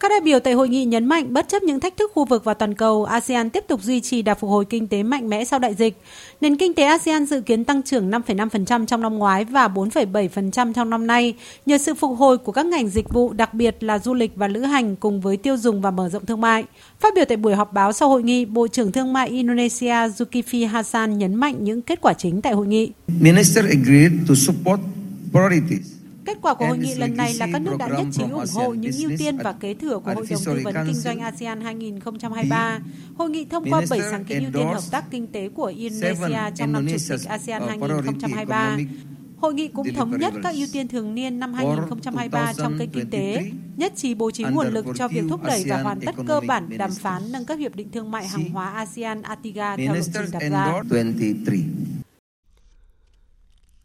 Các 0.00 0.08
đại 0.08 0.20
biểu 0.20 0.40
tại 0.40 0.54
hội 0.54 0.68
nghị 0.68 0.84
nhấn 0.84 1.06
mạnh 1.06 1.32
bất 1.32 1.48
chấp 1.48 1.62
những 1.62 1.80
thách 1.80 1.96
thức 1.96 2.10
khu 2.14 2.24
vực 2.24 2.44
và 2.44 2.54
toàn 2.54 2.74
cầu, 2.74 3.04
ASEAN 3.04 3.50
tiếp 3.50 3.64
tục 3.68 3.82
duy 3.82 4.00
trì 4.00 4.22
đà 4.22 4.34
phục 4.34 4.50
hồi 4.50 4.64
kinh 4.64 4.86
tế 4.86 5.02
mạnh 5.02 5.28
mẽ 5.28 5.44
sau 5.44 5.58
đại 5.58 5.74
dịch. 5.74 5.96
Nền 6.40 6.56
kinh 6.56 6.74
tế 6.74 6.84
ASEAN 6.84 7.26
dự 7.26 7.40
kiến 7.40 7.64
tăng 7.64 7.82
trưởng 7.82 8.10
5,5% 8.10 8.86
trong 8.86 9.00
năm 9.00 9.18
ngoái 9.18 9.44
và 9.44 9.68
4,7% 9.68 10.72
trong 10.72 10.90
năm 10.90 11.06
nay, 11.06 11.34
nhờ 11.66 11.78
sự 11.78 11.94
phục 11.94 12.18
hồi 12.18 12.38
của 12.38 12.52
các 12.52 12.66
ngành 12.66 12.88
dịch 12.88 13.08
vụ, 13.08 13.32
đặc 13.32 13.54
biệt 13.54 13.76
là 13.80 13.98
du 13.98 14.14
lịch 14.14 14.36
và 14.36 14.48
lữ 14.48 14.60
hành 14.60 14.96
cùng 14.96 15.20
với 15.20 15.36
tiêu 15.36 15.56
dùng 15.56 15.80
và 15.80 15.90
mở 15.90 16.08
rộng 16.08 16.26
thương 16.26 16.40
mại. 16.40 16.64
Phát 17.00 17.14
biểu 17.14 17.24
tại 17.24 17.36
buổi 17.36 17.54
họp 17.54 17.72
báo 17.72 17.92
sau 17.92 18.08
hội 18.08 18.22
nghị, 18.22 18.44
Bộ 18.44 18.68
trưởng 18.68 18.92
Thương 18.92 19.12
mại 19.12 19.28
Indonesia 19.28 20.08
Zulkifli 20.08 20.68
Hasan 20.68 21.18
nhấn 21.18 21.34
mạnh 21.34 21.64
những 21.64 21.82
kết 21.82 22.00
quả 22.00 22.12
chính 22.12 22.42
tại 22.42 22.52
hội 22.52 22.66
nghị. 22.66 22.90
Minister 23.20 23.64
agreed 23.64 24.12
to 24.28 24.34
support 24.34 24.80
priorities 25.32 25.95
Kết 26.26 26.38
quả 26.42 26.54
của 26.54 26.66
hội 26.66 26.78
nghị 26.78 26.94
lần 26.94 27.16
này 27.16 27.34
là 27.34 27.48
các 27.52 27.62
nước 27.62 27.76
đã 27.78 27.88
nhất 27.88 28.06
trí 28.12 28.22
ủng 28.22 28.44
hộ 28.54 28.74
những 28.74 28.92
ưu 28.98 29.10
tiên 29.18 29.38
và 29.38 29.52
kế 29.52 29.74
thừa 29.74 29.98
của 29.98 30.14
Hội 30.14 30.26
đồng 30.30 30.40
Tư 30.44 30.60
vấn 30.64 30.74
Kinh 30.86 30.94
doanh 30.94 31.20
ASEAN 31.20 31.60
2023. 31.60 32.78
Hội 33.16 33.30
nghị 33.30 33.44
thông 33.44 33.70
qua 33.70 33.82
7 33.90 34.00
sáng 34.10 34.24
kiến 34.24 34.42
ưu 34.42 34.52
tiên 34.52 34.66
hợp 34.66 34.82
tác 34.90 35.04
kinh 35.10 35.26
tế 35.26 35.48
của 35.48 35.72
Indonesia 35.76 36.40
trong 36.54 36.72
năm 36.72 36.86
chủ 36.90 36.96
tịch 37.08 37.28
ASEAN 37.28 37.62
2023. 37.68 38.78
Hội 39.36 39.54
nghị 39.54 39.68
cũng 39.68 39.94
thống 39.94 40.18
nhất 40.18 40.34
các 40.42 40.54
ưu 40.54 40.66
tiên 40.72 40.88
thường 40.88 41.14
niên 41.14 41.40
năm 41.40 41.54
2023 41.54 42.52
trong 42.56 42.78
kênh 42.78 42.90
kinh 42.90 43.10
tế, 43.10 43.50
nhất 43.76 43.92
trí 43.96 44.14
bố 44.14 44.30
trí 44.30 44.44
nguồn 44.44 44.66
lực 44.68 44.86
cho 44.96 45.08
việc 45.08 45.24
thúc 45.30 45.42
đẩy 45.42 45.64
và 45.68 45.82
hoàn 45.82 46.00
tất 46.00 46.14
cơ 46.26 46.40
bản 46.46 46.78
đàm 46.78 46.90
phán 46.90 47.32
nâng 47.32 47.44
cấp 47.44 47.58
hiệp 47.58 47.76
định 47.76 47.90
thương 47.92 48.10
mại 48.10 48.28
hàng 48.28 48.48
hóa 48.50 48.70
ASEAN 48.70 49.22
Atiga 49.22 49.76
theo 49.76 49.94
lộ 49.94 50.00
trình 50.14 50.30
đặt 50.32 50.42
ra. 50.50 50.82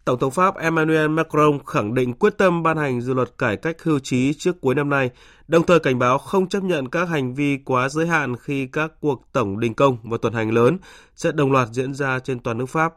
Tổng 0.05 0.19
thống 0.19 0.31
Pháp 0.31 0.55
Emmanuel 0.57 1.07
Macron 1.07 1.59
khẳng 1.65 1.93
định 1.93 2.13
quyết 2.13 2.37
tâm 2.37 2.63
ban 2.63 2.77
hành 2.77 3.01
dự 3.01 3.13
luật 3.13 3.37
cải 3.37 3.57
cách 3.57 3.83
hưu 3.83 3.99
trí 3.99 4.33
trước 4.33 4.61
cuối 4.61 4.75
năm 4.75 4.89
nay, 4.89 5.09
đồng 5.47 5.65
thời 5.65 5.79
cảnh 5.79 5.99
báo 5.99 6.17
không 6.17 6.49
chấp 6.49 6.63
nhận 6.63 6.89
các 6.89 7.09
hành 7.09 7.33
vi 7.33 7.57
quá 7.65 7.89
giới 7.89 8.07
hạn 8.07 8.35
khi 8.35 8.67
các 8.67 8.91
cuộc 8.99 9.33
tổng 9.33 9.59
đình 9.59 9.73
công 9.73 9.97
và 10.03 10.17
tuần 10.21 10.33
hành 10.33 10.51
lớn 10.51 10.77
sẽ 11.15 11.31
đồng 11.31 11.51
loạt 11.51 11.67
diễn 11.71 11.93
ra 11.93 12.19
trên 12.19 12.39
toàn 12.39 12.57
nước 12.57 12.65
Pháp. 12.65 12.93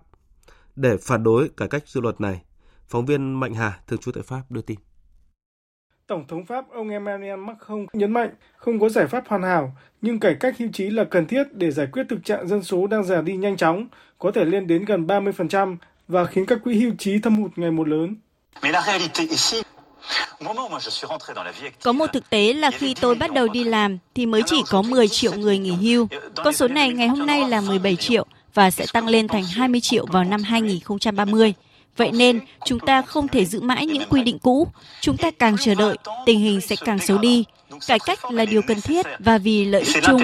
Để 0.76 0.96
phản 1.02 1.24
đối 1.24 1.48
cải 1.56 1.68
cách 1.68 1.88
dự 1.88 2.00
luật 2.00 2.20
này, 2.20 2.42
phóng 2.88 3.06
viên 3.06 3.40
Mạnh 3.40 3.54
Hà, 3.54 3.78
thường 3.86 3.98
trú 3.98 4.12
tại 4.12 4.22
Pháp 4.22 4.42
đưa 4.50 4.62
tin. 4.62 4.78
Tổng 6.06 6.24
thống 6.28 6.46
Pháp 6.46 6.64
ông 6.70 6.88
Emmanuel 6.88 7.38
Macron 7.38 7.86
nhấn 7.92 8.12
mạnh 8.12 8.30
không 8.56 8.80
có 8.80 8.88
giải 8.88 9.06
pháp 9.06 9.24
hoàn 9.28 9.42
hảo, 9.42 9.76
nhưng 10.02 10.20
cải 10.20 10.34
cách 10.40 10.54
hưu 10.58 10.68
trí 10.72 10.90
là 10.90 11.04
cần 11.04 11.26
thiết 11.26 11.44
để 11.52 11.70
giải 11.70 11.86
quyết 11.92 12.06
thực 12.08 12.24
trạng 12.24 12.48
dân 12.48 12.62
số 12.62 12.86
đang 12.86 13.04
già 13.04 13.20
đi 13.20 13.36
nhanh 13.36 13.56
chóng, 13.56 13.88
có 14.18 14.30
thể 14.30 14.44
lên 14.44 14.66
đến 14.66 14.84
gần 14.84 15.06
30% 15.06 15.76
và 16.08 16.24
khiến 16.24 16.46
các 16.46 16.58
quỹ 16.64 16.74
hưu 16.80 16.92
trí 16.98 17.18
thâm 17.18 17.36
hụt 17.36 17.50
ngày 17.56 17.70
một 17.70 17.88
lớn. 17.88 18.16
Có 21.82 21.92
một 21.92 22.06
thực 22.12 22.30
tế 22.30 22.52
là 22.52 22.70
khi 22.70 22.94
tôi 23.00 23.14
bắt 23.14 23.32
đầu 23.32 23.48
đi 23.48 23.64
làm 23.64 23.98
thì 24.14 24.26
mới 24.26 24.42
chỉ 24.46 24.62
có 24.70 24.82
10 24.82 25.08
triệu 25.08 25.32
người 25.32 25.58
nghỉ 25.58 25.70
hưu. 25.70 26.08
Con 26.36 26.54
số 26.54 26.68
này 26.68 26.92
ngày 26.92 27.08
hôm 27.08 27.26
nay 27.26 27.48
là 27.48 27.60
17 27.60 27.96
triệu 27.96 28.26
và 28.54 28.70
sẽ 28.70 28.86
tăng 28.92 29.08
lên 29.08 29.28
thành 29.28 29.44
20 29.44 29.80
triệu 29.80 30.06
vào 30.06 30.24
năm 30.24 30.42
2030. 30.42 31.54
Vậy 31.96 32.10
nên, 32.12 32.40
chúng 32.64 32.78
ta 32.80 33.02
không 33.02 33.28
thể 33.28 33.44
giữ 33.44 33.60
mãi 33.60 33.86
những 33.86 34.02
quy 34.10 34.22
định 34.22 34.38
cũ. 34.38 34.68
Chúng 35.00 35.16
ta 35.16 35.30
càng 35.30 35.56
chờ 35.60 35.74
đợi, 35.74 35.96
tình 36.26 36.40
hình 36.40 36.60
sẽ 36.60 36.76
càng 36.84 36.98
xấu 36.98 37.18
đi. 37.18 37.44
Cải 37.86 37.98
cách 37.98 38.30
là 38.30 38.44
điều 38.44 38.62
cần 38.62 38.80
thiết 38.80 39.06
và 39.18 39.38
vì 39.38 39.64
lợi 39.64 39.82
ích 39.82 39.96
chung. 40.02 40.20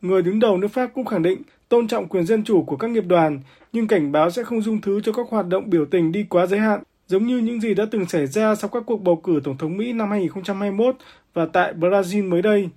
Người 0.00 0.22
đứng 0.22 0.38
đầu 0.38 0.56
nước 0.56 0.68
Pháp 0.68 0.86
cũng 0.94 1.04
khẳng 1.04 1.22
định 1.22 1.42
tôn 1.72 1.88
trọng 1.88 2.08
quyền 2.08 2.26
dân 2.26 2.44
chủ 2.44 2.62
của 2.62 2.76
các 2.76 2.90
nghiệp 2.90 3.04
đoàn, 3.06 3.40
nhưng 3.72 3.86
cảnh 3.86 4.12
báo 4.12 4.30
sẽ 4.30 4.44
không 4.44 4.62
dung 4.62 4.80
thứ 4.80 5.00
cho 5.00 5.12
các 5.12 5.26
hoạt 5.30 5.48
động 5.48 5.70
biểu 5.70 5.84
tình 5.84 6.12
đi 6.12 6.24
quá 6.28 6.46
giới 6.46 6.60
hạn, 6.60 6.82
giống 7.06 7.26
như 7.26 7.38
những 7.38 7.60
gì 7.60 7.74
đã 7.74 7.84
từng 7.90 8.06
xảy 8.06 8.26
ra 8.26 8.54
sau 8.54 8.70
các 8.70 8.82
cuộc 8.86 9.02
bầu 9.02 9.16
cử 9.16 9.40
Tổng 9.44 9.58
thống 9.58 9.76
Mỹ 9.76 9.92
năm 9.92 10.10
2021 10.10 10.96
và 11.34 11.46
tại 11.52 11.74
Brazil 11.74 12.28
mới 12.28 12.42
đây. 12.42 12.68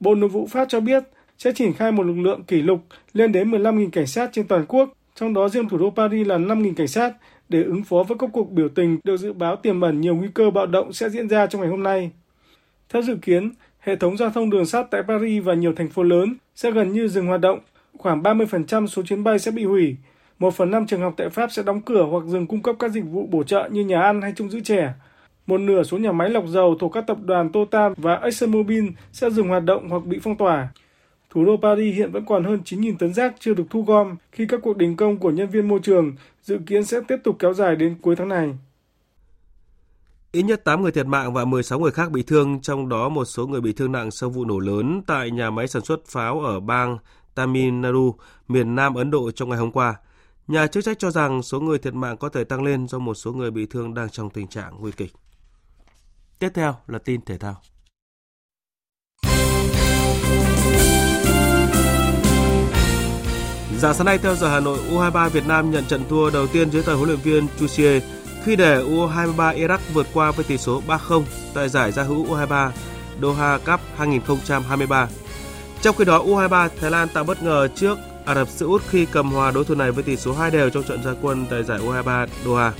Bộ 0.00 0.14
Nội 0.14 0.28
vụ 0.28 0.46
Pháp 0.46 0.68
cho 0.68 0.80
biết 0.80 1.02
sẽ 1.38 1.52
triển 1.52 1.72
khai 1.72 1.92
một 1.92 2.02
lực 2.02 2.18
lượng 2.18 2.44
kỷ 2.44 2.62
lục 2.62 2.80
lên 3.12 3.32
đến 3.32 3.50
15.000 3.50 3.90
cảnh 3.90 4.06
sát 4.06 4.30
trên 4.32 4.46
toàn 4.46 4.64
quốc, 4.68 4.92
trong 5.14 5.34
đó 5.34 5.48
riêng 5.48 5.68
thủ 5.68 5.78
đô 5.78 5.90
Paris 5.90 6.26
là 6.26 6.38
5.000 6.38 6.74
cảnh 6.74 6.88
sát 6.88 7.12
để 7.48 7.62
ứng 7.62 7.84
phó 7.84 8.02
với 8.08 8.18
các 8.18 8.30
cuộc 8.32 8.50
biểu 8.50 8.68
tình 8.68 8.98
được 9.04 9.16
dự 9.16 9.32
báo 9.32 9.56
tiềm 9.56 9.80
ẩn 9.80 10.00
nhiều 10.00 10.14
nguy 10.14 10.28
cơ 10.34 10.50
bạo 10.50 10.66
động 10.66 10.92
sẽ 10.92 11.08
diễn 11.08 11.28
ra 11.28 11.46
trong 11.46 11.60
ngày 11.60 11.70
hôm 11.70 11.82
nay. 11.82 12.10
Theo 12.88 13.02
dự 13.02 13.16
kiến, 13.22 13.52
hệ 13.78 13.96
thống 13.96 14.16
giao 14.16 14.30
thông 14.30 14.50
đường 14.50 14.66
sắt 14.66 14.86
tại 14.90 15.02
Paris 15.08 15.44
và 15.44 15.54
nhiều 15.54 15.72
thành 15.76 15.90
phố 15.90 16.02
lớn 16.02 16.34
sẽ 16.54 16.70
gần 16.70 16.92
như 16.92 17.08
dừng 17.08 17.26
hoạt 17.26 17.40
động 17.40 17.58
khoảng 17.98 18.22
30% 18.22 18.86
số 18.86 19.02
chuyến 19.02 19.24
bay 19.24 19.38
sẽ 19.38 19.50
bị 19.50 19.64
hủy. 19.64 19.96
Một 20.38 20.54
phần 20.54 20.70
năm 20.70 20.86
trường 20.86 21.00
học 21.00 21.14
tại 21.16 21.28
Pháp 21.28 21.52
sẽ 21.52 21.62
đóng 21.62 21.82
cửa 21.82 22.06
hoặc 22.10 22.24
dừng 22.26 22.46
cung 22.46 22.62
cấp 22.62 22.76
các 22.78 22.90
dịch 22.90 23.04
vụ 23.04 23.26
bổ 23.26 23.42
trợ 23.42 23.68
như 23.72 23.84
nhà 23.84 24.02
ăn 24.02 24.22
hay 24.22 24.32
trông 24.36 24.50
giữ 24.50 24.60
trẻ. 24.60 24.94
Một 25.46 25.58
nửa 25.58 25.82
số 25.82 25.98
nhà 25.98 26.12
máy 26.12 26.30
lọc 26.30 26.44
dầu 26.46 26.76
thuộc 26.80 26.92
các 26.92 27.04
tập 27.06 27.18
đoàn 27.20 27.52
Total 27.52 27.92
và 27.96 28.14
ExxonMobil 28.14 28.84
sẽ 29.12 29.30
dừng 29.30 29.48
hoạt 29.48 29.64
động 29.64 29.88
hoặc 29.88 30.04
bị 30.04 30.18
phong 30.22 30.36
tỏa. 30.36 30.68
Thủ 31.30 31.44
đô 31.44 31.56
Paris 31.56 31.96
hiện 31.96 32.12
vẫn 32.12 32.24
còn 32.26 32.44
hơn 32.44 32.60
9.000 32.64 32.96
tấn 32.98 33.14
rác 33.14 33.34
chưa 33.38 33.54
được 33.54 33.64
thu 33.70 33.82
gom 33.82 34.16
khi 34.32 34.46
các 34.46 34.60
cuộc 34.62 34.76
đình 34.76 34.96
công 34.96 35.18
của 35.18 35.30
nhân 35.30 35.48
viên 35.48 35.68
môi 35.68 35.80
trường 35.82 36.14
dự 36.42 36.58
kiến 36.66 36.84
sẽ 36.84 37.00
tiếp 37.08 37.16
tục 37.24 37.36
kéo 37.38 37.54
dài 37.54 37.76
đến 37.76 37.96
cuối 38.02 38.16
tháng 38.16 38.28
này. 38.28 38.52
Ít 40.32 40.42
nhất 40.42 40.64
8 40.64 40.82
người 40.82 40.92
thiệt 40.92 41.06
mạng 41.06 41.32
và 41.32 41.44
16 41.44 41.78
người 41.78 41.90
khác 41.90 42.10
bị 42.10 42.22
thương, 42.22 42.60
trong 42.60 42.88
đó 42.88 43.08
một 43.08 43.24
số 43.24 43.46
người 43.46 43.60
bị 43.60 43.72
thương 43.72 43.92
nặng 43.92 44.10
sau 44.10 44.30
vụ 44.30 44.44
nổ 44.44 44.58
lớn 44.58 45.02
tại 45.06 45.30
nhà 45.30 45.50
máy 45.50 45.68
sản 45.68 45.84
xuất 45.84 46.06
pháo 46.06 46.40
ở 46.40 46.60
bang 46.60 46.98
Tamil 47.36 47.72
Nadu, 47.72 48.14
miền 48.48 48.74
Nam 48.74 48.94
Ấn 48.94 49.10
Độ 49.10 49.30
trong 49.30 49.48
ngày 49.48 49.58
hôm 49.58 49.72
qua. 49.72 49.94
Nhà 50.48 50.66
chức 50.66 50.84
trách 50.84 50.98
cho 50.98 51.10
rằng 51.10 51.42
số 51.42 51.60
người 51.60 51.78
thiệt 51.78 51.94
mạng 51.94 52.16
có 52.16 52.28
thể 52.28 52.44
tăng 52.44 52.62
lên 52.62 52.88
do 52.88 52.98
một 52.98 53.14
số 53.14 53.32
người 53.32 53.50
bị 53.50 53.66
thương 53.66 53.94
đang 53.94 54.10
trong 54.10 54.30
tình 54.30 54.48
trạng 54.48 54.76
nguy 54.80 54.92
kịch. 54.92 55.12
Tiếp 56.38 56.48
theo 56.54 56.74
là 56.86 56.98
tin 56.98 57.20
thể 57.20 57.38
thao. 57.38 57.56
Dạng 63.78 63.94
sáng 63.94 64.06
nay 64.06 64.18
theo 64.18 64.34
giờ 64.34 64.48
Hà 64.48 64.60
Nội, 64.60 64.78
U23 64.90 65.28
Việt 65.28 65.46
Nam 65.46 65.70
nhận 65.70 65.84
trận 65.84 66.04
thua 66.08 66.30
đầu 66.30 66.46
tiên 66.46 66.70
dưới 66.70 66.82
tay 66.82 66.94
huấn 66.94 67.08
luyện 67.08 67.20
viên 67.20 67.46
Chusie 67.58 68.00
khi 68.44 68.56
để 68.56 68.84
U23 68.84 69.36
Iraq 69.36 69.78
vượt 69.92 70.06
qua 70.14 70.30
với 70.30 70.44
tỷ 70.44 70.58
số 70.58 70.82
3-0 70.86 71.22
tại 71.54 71.68
giải 71.68 71.92
gia 71.92 72.02
hữu 72.02 72.26
U23 72.26 72.70
Doha 73.22 73.58
Cup 73.58 73.80
2023. 73.96 75.08
Trong 75.86 75.96
khi 75.96 76.04
đó, 76.04 76.24
U23 76.24 76.68
Thái 76.80 76.90
Lan 76.90 77.08
tạo 77.08 77.24
bất 77.24 77.42
ngờ 77.42 77.68
trước 77.74 77.98
Ả 78.24 78.34
Rập 78.34 78.48
Xê 78.48 78.66
Út 78.66 78.82
khi 78.88 79.06
cầm 79.12 79.30
hòa 79.30 79.50
đối 79.50 79.64
thủ 79.64 79.74
này 79.74 79.92
với 79.92 80.04
tỷ 80.04 80.16
số 80.16 80.32
2 80.32 80.50
đều 80.50 80.70
trong 80.70 80.82
trận 80.82 81.02
ra 81.02 81.14
quân 81.22 81.46
tại 81.50 81.64
giải 81.64 81.78
U23 81.78 82.26
Doha. 82.44 82.72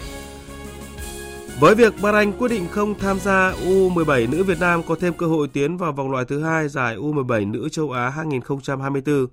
Với 1.61 1.75
việc 1.75 1.95
Bahrain 2.03 2.33
quyết 2.33 2.49
định 2.49 2.67
không 2.71 2.99
tham 2.99 3.19
gia 3.21 3.53
U17 3.53 4.31
nữ 4.31 4.45
Việt 4.45 4.61
Nam 4.61 4.83
có 4.83 4.97
thêm 5.01 5.15
cơ 5.15 5.27
hội 5.27 5.49
tiến 5.49 5.77
vào 5.77 5.93
vòng 5.93 6.11
loại 6.11 6.25
thứ 6.25 6.43
hai 6.43 6.69
giải 6.69 6.97
U17 6.97 7.51
nữ 7.51 7.69
châu 7.69 7.91
Á 7.91 8.09
2024. 8.09 9.27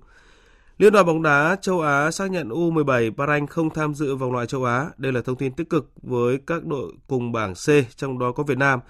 Liên 0.78 0.92
đoàn 0.92 1.06
bóng 1.06 1.22
đá 1.22 1.56
châu 1.60 1.80
Á 1.80 2.10
xác 2.10 2.30
nhận 2.30 2.48
U17 2.48 3.14
Bahrain 3.16 3.46
không 3.46 3.70
tham 3.70 3.94
dự 3.94 4.16
vòng 4.16 4.32
loại 4.32 4.46
châu 4.46 4.64
Á. 4.64 4.86
Đây 4.96 5.12
là 5.12 5.20
thông 5.20 5.36
tin 5.36 5.52
tích 5.52 5.70
cực 5.70 5.90
với 6.02 6.38
các 6.46 6.64
đội 6.64 6.92
cùng 7.06 7.32
bảng 7.32 7.54
C, 7.54 7.68
trong 7.96 8.18
đó 8.18 8.32
có 8.32 8.42
Việt 8.42 8.58
Nam. 8.58 8.80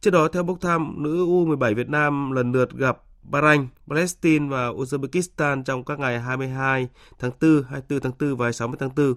Trước 0.00 0.10
đó, 0.10 0.28
theo 0.28 0.42
bốc 0.42 0.60
thăm, 0.60 0.94
nữ 0.96 1.26
U17 1.26 1.74
Việt 1.74 1.88
Nam 1.88 2.32
lần 2.32 2.52
lượt 2.52 2.72
gặp 2.72 2.98
Bahrain, 3.24 3.66
Palestine 3.88 4.48
và 4.48 4.68
Uzbekistan 4.68 5.62
trong 5.62 5.84
các 5.84 5.98
ngày 5.98 6.20
22 6.20 6.88
tháng 7.18 7.30
4, 7.40 7.62
24 7.70 8.00
tháng 8.00 8.12
4 8.20 8.36
và 8.36 8.44
26 8.44 8.74
tháng 8.78 8.90
4. 8.96 9.14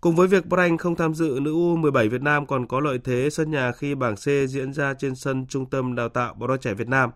Cùng 0.00 0.16
với 0.16 0.28
việc 0.28 0.46
Bahrain 0.46 0.76
không 0.78 0.96
tham 0.96 1.14
dự, 1.14 1.38
nữ 1.42 1.52
U17 1.52 2.08
Việt 2.10 2.22
Nam 2.22 2.46
còn 2.46 2.66
có 2.66 2.80
lợi 2.80 2.98
thế 3.04 3.28
sân 3.30 3.50
nhà 3.50 3.72
khi 3.72 3.94
bảng 3.94 4.16
C 4.16 4.48
diễn 4.48 4.72
ra 4.72 4.94
trên 4.94 5.14
sân 5.14 5.46
Trung 5.46 5.66
tâm 5.66 5.94
Đào 5.94 6.08
tạo 6.08 6.34
bóng 6.34 6.48
đá 6.48 6.56
trẻ 6.56 6.74
Việt 6.74 6.88
Nam. 6.88 7.10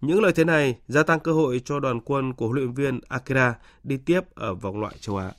Những 0.00 0.22
lợi 0.22 0.32
thế 0.32 0.44
này 0.44 0.78
gia 0.88 1.02
tăng 1.02 1.20
cơ 1.20 1.32
hội 1.32 1.60
cho 1.64 1.80
đoàn 1.80 2.00
quân 2.00 2.32
của 2.32 2.46
huấn 2.46 2.56
luyện 2.58 2.72
viên 2.72 3.00
Akira 3.08 3.54
đi 3.84 3.96
tiếp 3.96 4.20
ở 4.34 4.54
vòng 4.54 4.80
loại 4.80 4.94
châu 5.00 5.16
Á. 5.16 5.32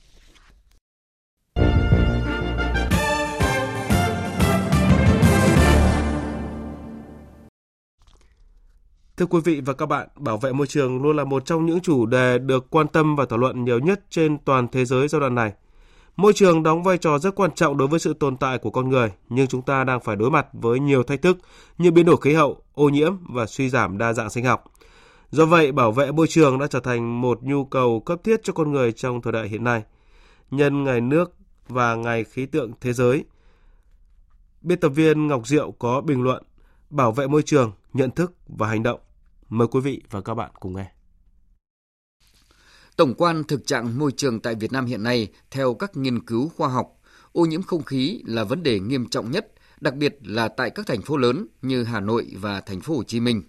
Thưa 9.20 9.26
quý 9.26 9.40
vị 9.44 9.60
và 9.60 9.72
các 9.72 9.86
bạn, 9.86 10.08
bảo 10.16 10.36
vệ 10.36 10.52
môi 10.52 10.66
trường 10.66 11.02
luôn 11.02 11.16
là 11.16 11.24
một 11.24 11.46
trong 11.46 11.66
những 11.66 11.80
chủ 11.80 12.06
đề 12.06 12.38
được 12.38 12.70
quan 12.70 12.88
tâm 12.88 13.16
và 13.16 13.24
thảo 13.24 13.38
luận 13.38 13.64
nhiều 13.64 13.78
nhất 13.78 14.00
trên 14.10 14.38
toàn 14.38 14.68
thế 14.68 14.84
giới 14.84 15.08
giai 15.08 15.20
đoạn 15.20 15.34
này. 15.34 15.52
Môi 16.16 16.32
trường 16.32 16.62
đóng 16.62 16.82
vai 16.82 16.98
trò 16.98 17.18
rất 17.18 17.34
quan 17.34 17.50
trọng 17.54 17.76
đối 17.76 17.88
với 17.88 18.00
sự 18.00 18.14
tồn 18.14 18.36
tại 18.36 18.58
của 18.58 18.70
con 18.70 18.88
người, 18.88 19.12
nhưng 19.28 19.46
chúng 19.46 19.62
ta 19.62 19.84
đang 19.84 20.00
phải 20.00 20.16
đối 20.16 20.30
mặt 20.30 20.46
với 20.52 20.80
nhiều 20.80 21.02
thách 21.02 21.22
thức 21.22 21.38
như 21.78 21.90
biến 21.90 22.06
đổi 22.06 22.16
khí 22.20 22.34
hậu, 22.34 22.62
ô 22.74 22.88
nhiễm 22.88 23.12
và 23.28 23.46
suy 23.46 23.68
giảm 23.68 23.98
đa 23.98 24.12
dạng 24.12 24.30
sinh 24.30 24.44
học. 24.44 24.64
Do 25.30 25.46
vậy, 25.46 25.72
bảo 25.72 25.92
vệ 25.92 26.12
môi 26.12 26.26
trường 26.26 26.58
đã 26.58 26.66
trở 26.66 26.80
thành 26.80 27.20
một 27.20 27.42
nhu 27.42 27.64
cầu 27.64 28.00
cấp 28.00 28.20
thiết 28.24 28.40
cho 28.42 28.52
con 28.52 28.72
người 28.72 28.92
trong 28.92 29.22
thời 29.22 29.32
đại 29.32 29.48
hiện 29.48 29.64
nay. 29.64 29.82
Nhân 30.50 30.84
ngày 30.84 31.00
nước 31.00 31.34
và 31.68 31.94
ngày 31.94 32.24
khí 32.24 32.46
tượng 32.46 32.72
thế 32.80 32.92
giới, 32.92 33.24
biên 34.62 34.80
tập 34.80 34.88
viên 34.88 35.26
Ngọc 35.26 35.46
Diệu 35.46 35.70
có 35.78 36.00
bình 36.00 36.22
luận 36.22 36.42
bảo 36.90 37.12
vệ 37.12 37.26
môi 37.26 37.42
trường, 37.42 37.72
nhận 37.92 38.10
thức 38.10 38.32
và 38.48 38.68
hành 38.68 38.82
động. 38.82 39.00
Mời 39.50 39.68
quý 39.70 39.80
vị 39.80 40.02
và 40.10 40.20
các 40.20 40.34
bạn 40.34 40.50
cùng 40.60 40.76
nghe. 40.76 40.92
Tổng 42.96 43.14
quan 43.14 43.44
thực 43.44 43.66
trạng 43.66 43.98
môi 43.98 44.12
trường 44.12 44.40
tại 44.40 44.54
Việt 44.54 44.72
Nam 44.72 44.86
hiện 44.86 45.02
nay, 45.02 45.28
theo 45.50 45.74
các 45.74 45.96
nghiên 45.96 46.24
cứu 46.26 46.48
khoa 46.48 46.68
học, 46.68 47.00
ô 47.32 47.44
nhiễm 47.44 47.62
không 47.62 47.82
khí 47.82 48.22
là 48.26 48.44
vấn 48.44 48.62
đề 48.62 48.80
nghiêm 48.80 49.08
trọng 49.08 49.30
nhất, 49.30 49.52
đặc 49.80 49.94
biệt 49.94 50.18
là 50.24 50.48
tại 50.48 50.70
các 50.70 50.86
thành 50.86 51.02
phố 51.02 51.16
lớn 51.16 51.46
như 51.62 51.84
Hà 51.84 52.00
Nội 52.00 52.26
và 52.40 52.60
thành 52.60 52.80
phố 52.80 52.96
Hồ 52.96 53.02
Chí 53.04 53.20
Minh. 53.20 53.42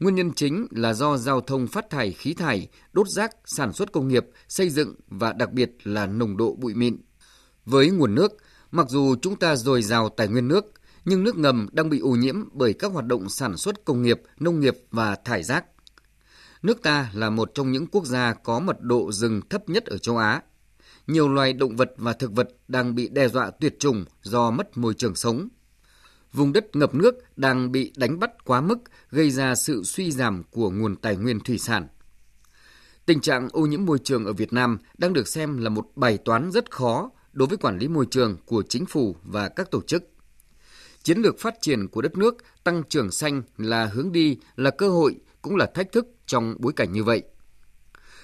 Nguyên 0.00 0.14
nhân 0.14 0.32
chính 0.32 0.66
là 0.70 0.92
do 0.92 1.16
giao 1.16 1.40
thông 1.40 1.66
phát 1.66 1.90
thải 1.90 2.12
khí 2.12 2.34
thải, 2.34 2.68
đốt 2.92 3.08
rác, 3.08 3.30
sản 3.44 3.72
xuất 3.72 3.92
công 3.92 4.08
nghiệp, 4.08 4.26
xây 4.48 4.70
dựng 4.70 4.94
và 5.06 5.32
đặc 5.32 5.52
biệt 5.52 5.70
là 5.84 6.06
nồng 6.06 6.36
độ 6.36 6.56
bụi 6.58 6.74
mịn. 6.74 6.96
Với 7.64 7.90
nguồn 7.90 8.14
nước, 8.14 8.32
mặc 8.70 8.86
dù 8.88 9.16
chúng 9.22 9.36
ta 9.36 9.56
dồi 9.56 9.82
dào 9.82 10.08
tài 10.08 10.28
nguyên 10.28 10.48
nước, 10.48 10.71
nhưng 11.04 11.24
nước 11.24 11.36
ngầm 11.36 11.68
đang 11.72 11.90
bị 11.90 11.98
ô 11.98 12.10
nhiễm 12.10 12.36
bởi 12.52 12.72
các 12.72 12.92
hoạt 12.92 13.06
động 13.06 13.28
sản 13.28 13.56
xuất 13.56 13.84
công 13.84 14.02
nghiệp, 14.02 14.22
nông 14.40 14.60
nghiệp 14.60 14.76
và 14.90 15.16
thải 15.24 15.42
rác. 15.42 15.64
Nước 16.62 16.82
ta 16.82 17.10
là 17.14 17.30
một 17.30 17.50
trong 17.54 17.72
những 17.72 17.86
quốc 17.86 18.06
gia 18.06 18.34
có 18.34 18.60
mật 18.60 18.80
độ 18.80 19.12
rừng 19.12 19.40
thấp 19.50 19.68
nhất 19.68 19.84
ở 19.86 19.98
châu 19.98 20.16
Á. 20.16 20.42
Nhiều 21.06 21.28
loài 21.28 21.52
động 21.52 21.76
vật 21.76 21.94
và 21.96 22.12
thực 22.12 22.32
vật 22.32 22.48
đang 22.68 22.94
bị 22.94 23.08
đe 23.08 23.28
dọa 23.28 23.50
tuyệt 23.50 23.78
chủng 23.78 24.04
do 24.22 24.50
mất 24.50 24.76
môi 24.78 24.94
trường 24.94 25.14
sống. 25.14 25.48
Vùng 26.32 26.52
đất 26.52 26.76
ngập 26.76 26.94
nước 26.94 27.14
đang 27.36 27.72
bị 27.72 27.92
đánh 27.96 28.18
bắt 28.18 28.44
quá 28.44 28.60
mức, 28.60 28.78
gây 29.10 29.30
ra 29.30 29.54
sự 29.54 29.82
suy 29.84 30.10
giảm 30.10 30.42
của 30.50 30.70
nguồn 30.70 30.96
tài 30.96 31.16
nguyên 31.16 31.40
thủy 31.40 31.58
sản. 31.58 31.88
Tình 33.06 33.20
trạng 33.20 33.48
ô 33.52 33.66
nhiễm 33.66 33.84
môi 33.84 33.98
trường 33.98 34.24
ở 34.24 34.32
Việt 34.32 34.52
Nam 34.52 34.78
đang 34.98 35.12
được 35.12 35.28
xem 35.28 35.58
là 35.58 35.70
một 35.70 35.86
bài 35.96 36.18
toán 36.18 36.52
rất 36.52 36.70
khó 36.70 37.10
đối 37.32 37.48
với 37.48 37.58
quản 37.58 37.78
lý 37.78 37.88
môi 37.88 38.06
trường 38.10 38.36
của 38.46 38.62
chính 38.68 38.86
phủ 38.86 39.16
và 39.22 39.48
các 39.48 39.70
tổ 39.70 39.82
chức. 39.82 40.04
Chiến 41.02 41.18
lược 41.18 41.40
phát 41.40 41.54
triển 41.60 41.88
của 41.88 42.02
đất 42.02 42.16
nước 42.16 42.36
tăng 42.64 42.82
trưởng 42.88 43.10
xanh 43.10 43.42
là 43.56 43.86
hướng 43.86 44.12
đi, 44.12 44.38
là 44.56 44.70
cơ 44.70 44.88
hội, 44.88 45.16
cũng 45.42 45.56
là 45.56 45.66
thách 45.74 45.92
thức 45.92 46.06
trong 46.26 46.54
bối 46.58 46.72
cảnh 46.76 46.92
như 46.92 47.04
vậy. 47.04 47.22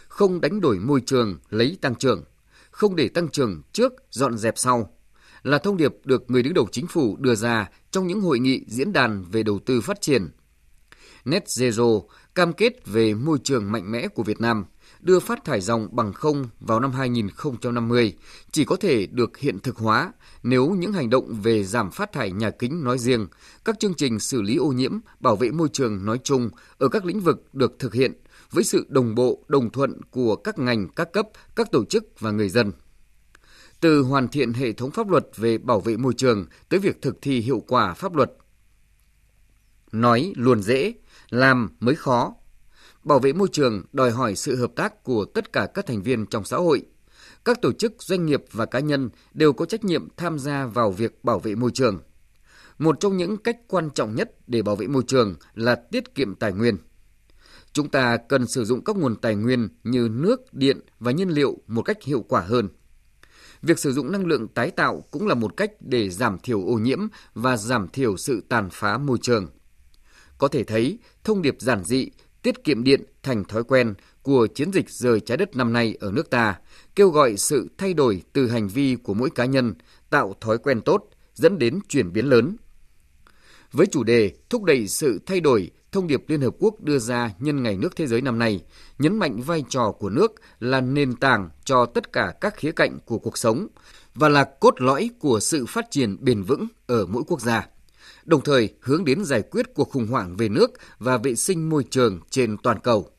Không 0.09 0.41
đánh 0.41 0.61
đổi 0.61 0.79
môi 0.79 1.01
trường 1.07 1.39
lấy 1.51 1.79
tăng 1.81 1.95
trưởng, 1.95 2.25
không 2.71 2.97
để 2.97 3.09
tăng 3.09 3.29
trưởng 3.29 3.63
trước 3.73 3.93
dọn 4.11 4.39
dẹp 4.39 4.59
sau 4.59 4.95
là 5.43 5.59
thông 5.59 5.77
điệp 5.77 5.95
được 6.05 6.31
người 6.31 6.43
đứng 6.43 6.55
đầu 6.55 6.69
chính 6.73 6.87
phủ 6.87 7.17
đưa 7.21 7.35
ra 7.35 7.71
trong 7.91 8.07
những 8.07 8.21
hội 8.21 8.39
nghị 8.39 8.65
diễn 8.67 8.93
đàn 8.93 9.25
về 9.25 9.43
đầu 9.43 9.59
tư 9.67 9.81
phát 9.81 10.01
triển. 10.01 10.29
Net 11.25 11.45
Zero 11.45 12.07
cam 12.35 12.53
kết 12.53 12.87
về 12.87 13.15
môi 13.15 13.39
trường 13.45 13.73
mạnh 13.73 13.93
mẽ 13.93 14.09
của 14.09 14.23
Việt 14.23 14.41
Nam 14.41 14.65
đưa 15.01 15.21
phát 15.21 15.45
thải 15.45 15.61
dòng 15.61 15.89
bằng 15.93 16.13
không 16.13 16.49
vào 16.61 16.81
năm 16.81 16.93
2050 16.93 18.17
chỉ 18.53 18.65
có 18.65 18.77
thể 18.77 19.07
được 19.07 19.39
hiện 19.39 19.59
thực 19.61 19.77
hóa 19.77 20.13
nếu 20.43 20.71
những 20.71 20.93
hành 20.93 21.11
động 21.11 21.41
về 21.43 21.65
giảm 21.65 21.91
phát 21.91 22.13
thải 22.13 22.31
nhà 22.33 22.51
kính 22.51 22.85
nói 22.85 22.99
riêng, 22.99 23.27
các 23.65 23.79
chương 23.79 23.95
trình 23.95 24.21
xử 24.21 24.43
lý 24.43 24.57
ô 24.57 24.67
nhiễm, 24.67 24.99
bảo 25.21 25.37
vệ 25.37 25.51
môi 25.51 25.69
trường 25.73 26.05
nói 26.05 26.19
chung 26.25 26.51
ở 26.79 26.89
các 26.89 27.05
lĩnh 27.05 27.21
vực 27.21 27.55
được 27.55 27.79
thực 27.79 27.95
hiện 27.95 28.13
với 28.51 28.65
sự 28.65 28.87
đồng 28.89 29.15
bộ, 29.15 29.45
đồng 29.49 29.71
thuận 29.71 30.01
của 30.11 30.37
các 30.37 30.59
ngành, 30.59 30.89
các 30.89 31.13
cấp, 31.13 31.29
các 31.57 31.71
tổ 31.73 31.85
chức 31.85 32.21
và 32.21 32.31
người 32.31 32.49
dân. 32.49 32.73
Từ 33.81 34.03
hoàn 34.03 34.29
thiện 34.29 34.53
hệ 34.53 34.73
thống 34.73 34.91
pháp 34.91 35.11
luật 35.11 35.27
về 35.37 35.59
bảo 35.59 35.81
vệ 35.81 35.97
môi 35.97 36.15
trường 36.17 36.47
tới 36.69 36.81
việc 36.81 37.03
thực 37.03 37.23
thi 37.23 37.41
hiệu 37.41 37.63
quả 37.69 37.95
pháp 37.95 38.15
luật. 38.15 38.33
Nói 39.93 40.33
luôn 40.37 40.63
dễ, 40.63 40.95
làm 41.31 41.69
mới 41.81 41.95
khó. 41.95 42.35
Bảo 43.09 43.19
vệ 43.19 43.33
môi 43.33 43.49
trường 43.53 43.83
đòi 43.93 44.11
hỏi 44.11 44.37
sự 44.37 44.57
hợp 44.57 44.71
tác 44.77 45.05
của 45.05 45.25
tất 45.25 45.53
cả 45.53 45.67
các 45.75 45.87
thành 45.87 46.03
viên 46.03 46.27
trong 46.27 46.45
xã 46.45 46.57
hội– 46.57 46.83
các 47.45 47.63
tổ 47.63 47.73
chức, 47.73 47.95
doanh 47.99 48.27
nghiệp 48.27 48.45
và 48.53 48.67
cá 48.67 48.81
nhân 48.81 49.11
đều 49.35 49.53
có 49.53 49.65
trách 49.65 49.85
nhiệm 49.85 50.09
tham 50.17 50.39
gia 50.39 50.67
vào 50.67 50.91
việc 50.91 51.25
bảo 51.25 51.39
vệ 51.39 51.55
môi 51.55 51.71
trường. 51.75 52.01
Một 52.79 53.01
trong 53.01 53.17
những 53.17 53.37
cách 53.37 53.57
quan 53.69 53.91
trọng 53.91 54.15
nhất 54.15 54.31
để 54.47 54.63
bảo 54.63 54.77
vệ 54.77 54.87
môi 54.87 55.03
trường 55.07 55.35
là 55.55 55.75
tiết 55.75 56.15
kiệm 56.15 56.35
tài 56.35 56.53
nguyên. 56.53 56.77
Chúng 57.73 57.89
ta 57.89 58.17
cần 58.17 58.47
sử 58.47 58.65
dụng 58.65 58.85
các 58.85 58.97
nguồn 58.97 59.17
tài 59.17 59.35
nguyên 59.35 59.69
như 59.85 60.09
nước, 60.13 60.55
điện 60.55 60.81
và 60.99 61.13
nhiên 61.13 61.29
liệu 61.29 61.59
một 61.67 61.83
cách 61.83 62.03
hiệu 62.03 62.25
quả 62.29 62.41
hơn. 62.41 62.69
Việc 63.63 63.79
sử 63.79 63.93
dụng 63.93 64.13
năng 64.13 64.27
lượng 64.27 64.49
tái 64.49 64.71
tạo 64.71 65.05
cũng 65.11 65.27
là 65.27 65.35
một 65.35 65.57
cách 65.57 65.71
để 65.81 66.11
giảm 66.11 66.39
thiểu 66.39 66.67
ô 66.67 66.75
nhiễm 66.75 66.99
và 67.35 67.57
giảm 67.57 67.89
thiểu 67.89 68.17
sự 68.17 68.43
tàn 68.49 68.69
phá 68.73 68.99
môi 68.99 69.19
trường. 69.23 69.47
Có 70.39 70.49
thể 70.49 70.65
thấy, 70.65 70.99
thông 71.25 71.43
điệp 71.43 71.57
giản 71.59 71.85
dị, 71.85 72.11
tiết 72.43 72.65
kiệm 72.65 72.85
điện 72.85 73.03
thành 73.23 73.45
thói 73.45 73.65
quen 73.65 73.95
của 74.23 74.47
chiến 74.47 74.73
dịch 74.73 74.91
rời 74.91 75.21
trái 75.21 75.37
đất 75.37 75.57
năm 75.57 75.73
nay 75.73 75.97
ở 76.01 76.13
nước 76.13 76.31
ta, 76.31 76.59
kêu 76.95 77.09
gọi 77.09 77.37
sự 77.37 77.69
thay 77.79 77.95
đổi 77.95 78.23
từ 78.33 78.49
hành 78.49 78.69
vi 78.69 78.97
của 79.03 79.15
mỗi 79.15 79.31
cá 79.31 79.45
nhân, 79.45 79.75
tạo 80.11 80.35
thói 80.41 80.59
quen 80.59 80.81
tốt, 80.81 81.05
dẫn 81.35 81.59
đến 81.59 81.79
chuyển 81.89 82.13
biến 82.13 82.27
lớn. 82.27 82.57
Với 83.73 83.87
chủ 83.87 84.05
đề 84.05 84.33
thúc 84.51 84.63
đẩy 84.63 84.89
sự 84.89 85.21
thay 85.27 85.41
đổi, 85.41 85.71
thông 85.93 86.07
điệp 86.07 86.25
Liên 86.27 86.41
Hợp 86.41 86.55
Quốc 86.59 86.81
đưa 86.81 86.99
ra 86.99 87.31
nhân 87.39 87.63
ngày 87.63 87.77
nước 87.77 87.97
thế 87.97 88.07
giới 88.07 88.21
năm 88.21 88.39
nay, 88.39 88.65
nhấn 88.99 89.19
mạnh 89.19 89.41
vai 89.43 89.65
trò 89.69 89.93
của 89.93 90.11
nước 90.11 90.33
là 90.61 90.81
nền 90.81 91.17
tảng 91.17 91.51
cho 91.65 91.87
tất 91.87 92.13
cả 92.13 92.35
các 92.41 92.57
khía 92.57 92.73
cạnh 92.73 92.99
của 93.07 93.19
cuộc 93.19 93.39
sống 93.39 93.67
và 94.15 94.29
là 94.29 94.45
cốt 94.45 94.81
lõi 94.81 95.11
của 95.19 95.41
sự 95.41 95.67
phát 95.67 95.91
triển 95.91 96.17
bền 96.21 96.43
vững 96.43 96.67
ở 96.87 97.07
mỗi 97.07 97.23
quốc 97.27 97.41
gia 97.41 97.67
đồng 98.29 98.41
thời 98.41 98.75
hướng 98.81 99.05
đến 99.05 99.25
giải 99.25 99.43
quyết 99.43 99.67
cuộc 99.75 99.91
khủng 99.91 100.07
hoảng 100.07 100.37
về 100.37 100.49
nước 100.49 100.71
và 100.99 101.17
vệ 101.19 101.35
sinh 101.35 101.69
môi 101.69 101.85
trường 101.91 102.21
trên 102.31 102.57
toàn 102.63 102.81
cầu. 102.81 103.11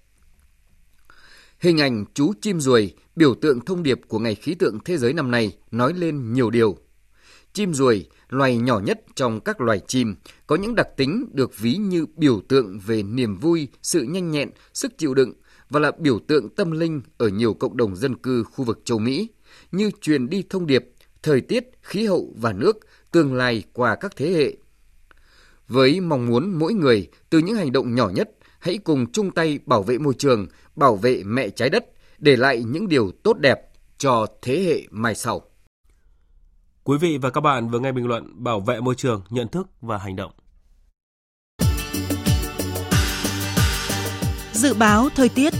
Hình 1.59 1.81
ảnh 1.81 2.05
chú 2.13 2.33
chim 2.41 2.59
ruồi, 2.59 2.93
biểu 3.15 3.35
tượng 3.35 3.65
thông 3.65 3.83
điệp 3.83 3.99
của 4.07 4.19
Ngày 4.19 4.35
khí 4.35 4.55
tượng 4.55 4.79
thế 4.85 4.97
giới 4.97 5.13
năm 5.13 5.31
nay 5.31 5.57
nói 5.71 5.93
lên 5.93 6.33
nhiều 6.33 6.49
điều. 6.49 6.77
Chim 7.53 7.73
ruồi, 7.73 8.05
loài 8.29 8.57
nhỏ 8.57 8.79
nhất 8.79 9.01
trong 9.15 9.39
các 9.39 9.61
loài 9.61 9.81
chim, 9.87 10.15
có 10.47 10.55
những 10.55 10.75
đặc 10.75 10.87
tính 10.97 11.25
được 11.33 11.57
ví 11.57 11.75
như 11.75 12.05
biểu 12.15 12.41
tượng 12.47 12.79
về 12.79 13.03
niềm 13.03 13.37
vui, 13.37 13.67
sự 13.81 14.03
nhanh 14.03 14.31
nhẹn, 14.31 14.49
sức 14.73 14.97
chịu 14.97 15.13
đựng 15.13 15.33
và 15.69 15.79
là 15.79 15.91
biểu 15.99 16.19
tượng 16.27 16.49
tâm 16.55 16.71
linh 16.71 17.01
ở 17.17 17.27
nhiều 17.27 17.53
cộng 17.53 17.77
đồng 17.77 17.95
dân 17.95 18.15
cư 18.15 18.43
khu 18.43 18.65
vực 18.65 18.81
châu 18.85 18.99
Mỹ, 18.99 19.27
như 19.71 19.91
truyền 20.01 20.29
đi 20.29 20.43
thông 20.49 20.67
điệp, 20.67 20.85
thời 21.23 21.41
tiết, 21.41 21.63
khí 21.81 22.05
hậu 22.05 22.33
và 22.37 22.53
nước, 22.53 22.77
tương 23.11 23.33
lai 23.33 23.63
qua 23.73 23.95
các 23.95 24.15
thế 24.15 24.33
hệ. 24.33 24.68
Với 25.69 25.99
mong 25.99 26.27
muốn 26.27 26.59
mỗi 26.59 26.73
người 26.73 27.07
từ 27.29 27.39
những 27.39 27.55
hành 27.55 27.71
động 27.71 27.95
nhỏ 27.95 28.09
nhất 28.09 28.29
hãy 28.59 28.77
cùng 28.77 29.11
chung 29.11 29.31
tay 29.31 29.59
bảo 29.65 29.83
vệ 29.83 29.97
môi 29.97 30.13
trường, 30.17 30.47
bảo 30.75 30.95
vệ 30.95 31.23
mẹ 31.23 31.49
trái 31.49 31.69
đất, 31.69 31.85
để 32.17 32.35
lại 32.35 32.63
những 32.63 32.87
điều 32.87 33.11
tốt 33.23 33.37
đẹp 33.37 33.59
cho 33.97 34.27
thế 34.41 34.63
hệ 34.63 34.87
mai 34.91 35.15
sau. 35.15 35.41
Quý 36.83 36.97
vị 36.97 37.17
và 37.17 37.29
các 37.29 37.41
bạn 37.41 37.69
vừa 37.69 37.79
nghe 37.79 37.91
bình 37.91 38.07
luận 38.07 38.43
bảo 38.43 38.59
vệ 38.59 38.79
môi 38.79 38.95
trường, 38.95 39.21
nhận 39.29 39.47
thức 39.47 39.67
và 39.81 39.97
hành 39.97 40.15
động. 40.15 40.31
Dự 44.53 44.73
báo 44.73 45.09
thời 45.15 45.29
tiết 45.29 45.53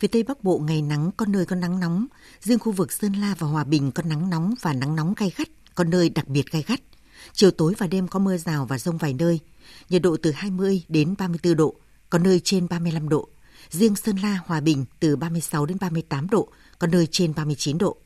Phía 0.00 0.08
Tây 0.08 0.22
Bắc 0.22 0.44
Bộ 0.44 0.58
ngày 0.58 0.82
nắng, 0.82 1.10
có 1.16 1.26
nơi 1.28 1.46
có 1.46 1.56
nắng 1.56 1.80
nóng. 1.80 2.06
Riêng 2.40 2.58
khu 2.58 2.72
vực 2.72 2.92
Sơn 2.92 3.12
La 3.12 3.34
và 3.38 3.46
Hòa 3.46 3.64
Bình 3.64 3.92
có 3.92 4.02
nắng 4.02 4.30
nóng 4.30 4.54
và 4.60 4.72
nắng 4.72 4.96
nóng 4.96 5.14
gay 5.16 5.32
gắt, 5.36 5.48
có 5.80 5.84
nơi 5.84 6.08
đặc 6.08 6.28
biệt 6.28 6.50
gai 6.50 6.64
gắt. 6.66 6.80
Chiều 7.32 7.50
tối 7.50 7.74
và 7.78 7.86
đêm 7.86 8.08
có 8.08 8.18
mưa 8.18 8.36
rào 8.36 8.66
và 8.66 8.78
rông 8.78 8.98
vài 8.98 9.14
nơi. 9.14 9.40
Nhiệt 9.88 10.02
độ 10.02 10.16
từ 10.22 10.30
20 10.30 10.82
đến 10.88 11.14
34 11.18 11.56
độ, 11.56 11.74
có 12.10 12.18
nơi 12.18 12.40
trên 12.44 12.68
35 12.68 13.08
độ. 13.08 13.28
Riêng 13.70 13.96
Sơn 13.96 14.16
La, 14.16 14.38
Hòa 14.46 14.60
Bình 14.60 14.84
từ 15.00 15.16
36 15.16 15.66
đến 15.66 15.76
38 15.80 16.30
độ, 16.30 16.48
có 16.78 16.86
nơi 16.86 17.08
trên 17.10 17.34
39 17.34 17.78
độ. 17.78 17.96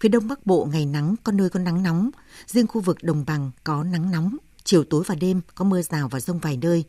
Phía 0.00 0.08
Đông 0.08 0.28
Bắc 0.28 0.46
Bộ 0.46 0.68
ngày 0.72 0.86
nắng, 0.86 1.14
có 1.24 1.32
nơi 1.32 1.50
có 1.50 1.60
nắng 1.60 1.82
nóng. 1.82 2.10
Riêng 2.46 2.66
khu 2.66 2.80
vực 2.80 3.02
Đồng 3.02 3.24
Bằng 3.26 3.50
có 3.64 3.84
nắng 3.84 4.10
nóng. 4.10 4.36
Chiều 4.64 4.84
tối 4.84 5.02
và 5.06 5.14
đêm 5.14 5.40
có 5.54 5.64
mưa 5.64 5.82
rào 5.82 6.08
và 6.08 6.20
rông 6.20 6.38
vài 6.38 6.56
nơi. 6.56 6.84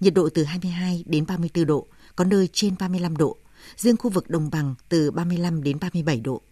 Nhiệt 0.00 0.14
độ 0.14 0.28
từ 0.34 0.44
22 0.44 1.04
đến 1.06 1.26
34 1.26 1.66
độ, 1.66 1.86
có 2.16 2.24
nơi 2.24 2.48
trên 2.52 2.74
35 2.78 3.16
độ. 3.16 3.36
Riêng 3.76 3.96
khu 3.96 4.10
vực 4.10 4.30
Đồng 4.30 4.50
Bằng 4.50 4.74
từ 4.88 5.10
35 5.10 5.62
đến 5.62 5.78
37 5.80 6.20
độ. 6.20 6.42